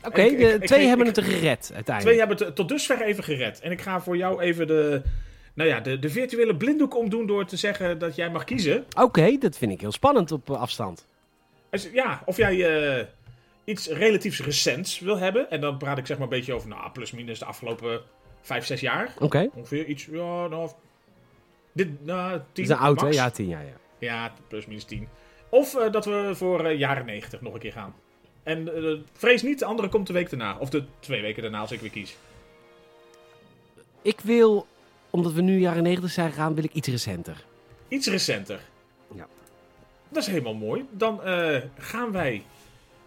[0.04, 2.00] Oké, ik- twee ik- hebben ik- het er gered uiteindelijk.
[2.02, 3.60] Twee hebben het tot dusver even gered.
[3.60, 5.02] En ik ga voor jou even de,
[5.54, 8.86] nou ja, de, de virtuele blinddoek omdoen door te zeggen dat jij mag kiezen.
[8.98, 11.08] Oké, dat vind ik heel spannend op afstand.
[11.94, 12.56] Ja, of jij
[13.64, 15.50] iets relatiefs recents wil hebben.
[15.50, 18.02] En dan praat ik zeg maar een beetje over, nou, plus minus de afgelopen
[18.42, 19.14] vijf, zes jaar.
[19.20, 19.50] Oké.
[19.54, 20.70] Ongeveer iets, ja, nou,
[21.72, 23.16] dit, nou, Dat tien is een auto, max.
[23.16, 23.80] ja, tien jaar, ja.
[24.00, 25.08] Ja, plus minus 10.
[25.50, 27.96] Of eh, dat we voor eh, jaren 90 nog een keer gaan.
[28.44, 30.58] En eh, vrees niet, de andere komt de week daarna.
[30.58, 32.18] Of de twee weken daarna als ik weer kies.
[34.02, 34.68] Ik wil,
[35.10, 37.46] omdat we nu jaren 90 zijn gegaan, wil ik iets recenter.
[37.88, 38.60] Iets recenter.
[39.16, 39.28] Ja.
[40.10, 40.86] Dat is helemaal mooi.
[40.92, 41.20] Dan
[41.78, 42.44] gaan wij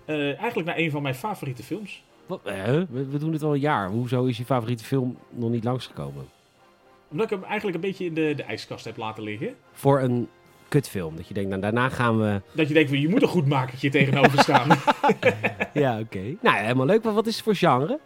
[0.07, 2.03] eigenlijk naar een van mijn favoriete films.
[2.27, 3.89] Wat, eh, we, we doen dit al een jaar.
[3.89, 6.29] Hoezo is je favoriete film nog niet langsgekomen?
[7.11, 9.55] Omdat ik hem eigenlijk een beetje in de, de ijskast heb laten liggen.
[9.73, 10.29] Voor een
[10.69, 11.17] kutfilm.
[11.17, 12.41] Dat je denkt, nou daarna gaan we...
[12.53, 14.69] Dat je denkt, van, je moet een goed makertje tegenover staan.
[15.73, 16.37] Ja, oké.
[16.41, 17.03] Nou, helemaal leuk.
[17.05, 17.99] Maar wat is het voor genre?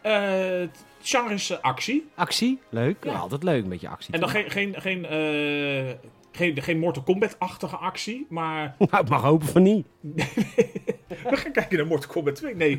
[0.00, 2.06] Eh, het genre is eh, actie.
[2.14, 2.60] Actie?
[2.68, 3.04] Leuk.
[3.04, 3.12] Ja.
[3.12, 4.14] Altijd leuk, een beetje actie.
[4.14, 5.94] En dan geen, geen, geen, eh,
[6.36, 8.26] geen, geen Mortal Kombat-achtige actie.
[8.28, 9.86] Maar Nou, ik mag hopen van niet.
[11.30, 12.54] we gaan kijken naar Mortal Kombat 2.
[12.54, 12.78] Nee,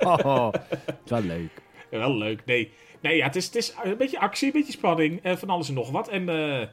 [0.00, 1.50] oh, het is wel leuk.
[1.90, 2.72] Wel leuk, nee.
[3.00, 5.68] Nee, ja, het is, het is een beetje actie, een beetje spanning, eh, van alles
[5.68, 6.08] en nog wat.
[6.08, 6.66] En eh,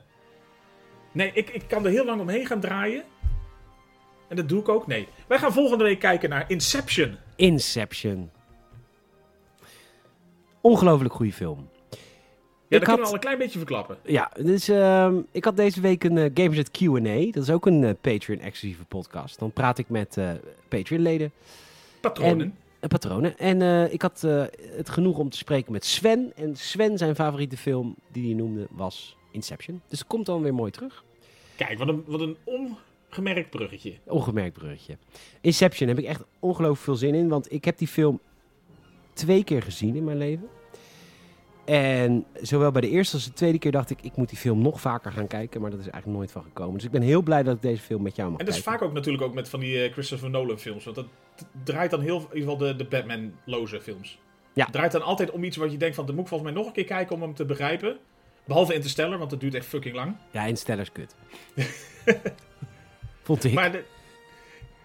[1.11, 3.03] nee, ik, ik kan er heel lang omheen gaan draaien.
[4.29, 5.07] En dat doe ik ook, nee.
[5.27, 7.17] Wij gaan volgende week kijken naar Inception.
[7.35, 8.31] Inception.
[10.61, 11.69] Ongelooflijk goede film.
[12.79, 13.97] Dat kunnen we had- al een klein beetje verklappen.
[14.03, 14.69] Ja, dus
[15.31, 17.31] ik had deze week een eh, Gamersnet Q&A.
[17.31, 19.39] Dat is ook een eh, Patreon-exclusieve podcast.
[19.39, 20.31] Dan praat ik met eh,
[20.67, 21.31] Patreon-leden
[22.01, 22.55] Patronen.
[22.79, 23.37] en patronen.
[23.37, 24.43] En eh, ik had eh,
[24.77, 26.31] het genoeg om te spreken met Sven.
[26.35, 29.81] En Sven, zijn favoriete film die hij noemde, was Inception.
[29.87, 31.03] Dus het komt dan weer mooi terug.
[31.55, 33.93] Kijk, wat een, wat een ongemerkt bruggetje.
[34.03, 34.97] Ongemerkt bruggetje.
[35.41, 37.27] Inception heb ik echt ongelooflijk veel zin in.
[37.27, 38.19] Want ik heb die film
[39.13, 40.47] twee keer gezien in mijn leven.
[41.65, 44.01] En zowel bij de eerste als de tweede keer dacht ik...
[44.01, 45.61] ik moet die film nog vaker gaan kijken.
[45.61, 46.73] Maar dat is eigenlijk nooit van gekomen.
[46.73, 48.61] Dus ik ben heel blij dat ik deze film met jou mag En dat is
[48.61, 50.83] vaak ook natuurlijk ook met van die eh, Christopher Nolan films.
[50.83, 51.07] Want dat
[51.63, 54.19] draait dan heel, in ieder geval de, de Batman-loze films.
[54.53, 54.63] Ja.
[54.63, 56.59] Het draait dan altijd om iets wat je denkt van, dat moet ik volgens mij
[56.59, 57.97] nog een keer kijken om hem te begrijpen.
[58.45, 60.15] Behalve Interstellar, want dat duurt echt fucking lang.
[60.31, 61.15] Ja, Interstellar is kut.
[63.23, 63.53] Vond ik.
[63.53, 63.83] Maar de,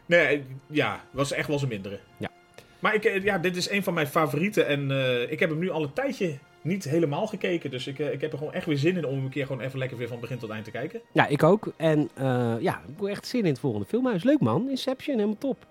[0.07, 1.99] nee, ja, was echt wel zijn mindere.
[2.17, 2.31] Ja.
[2.79, 4.67] Maar ik, eh, ja, dit is een van mijn favorieten.
[4.67, 7.71] En eh, ik heb hem nu al een tijdje niet helemaal gekeken.
[7.71, 9.47] Dus ik, eh, ik heb er gewoon echt weer zin in om hem een keer
[9.47, 11.01] gewoon even lekker weer van begin tot eind te kijken.
[11.13, 11.73] Ja, ik ook.
[11.77, 14.23] En eh, ja, ik heb echt zin in het volgende filmhuis.
[14.23, 15.67] Leuk man, Inception, helemaal top.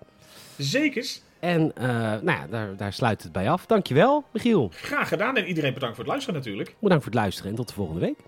[0.56, 1.22] Zekers.
[1.40, 3.66] En eh, nou ja, daar, daar sluit het bij af.
[3.66, 4.70] Dankjewel, Michiel.
[4.72, 5.36] Graag gedaan.
[5.36, 6.74] En iedereen bedankt voor het luisteren natuurlijk.
[6.78, 8.18] Bedankt voor het luisteren en tot de volgende week.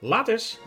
[0.00, 0.58] Laters.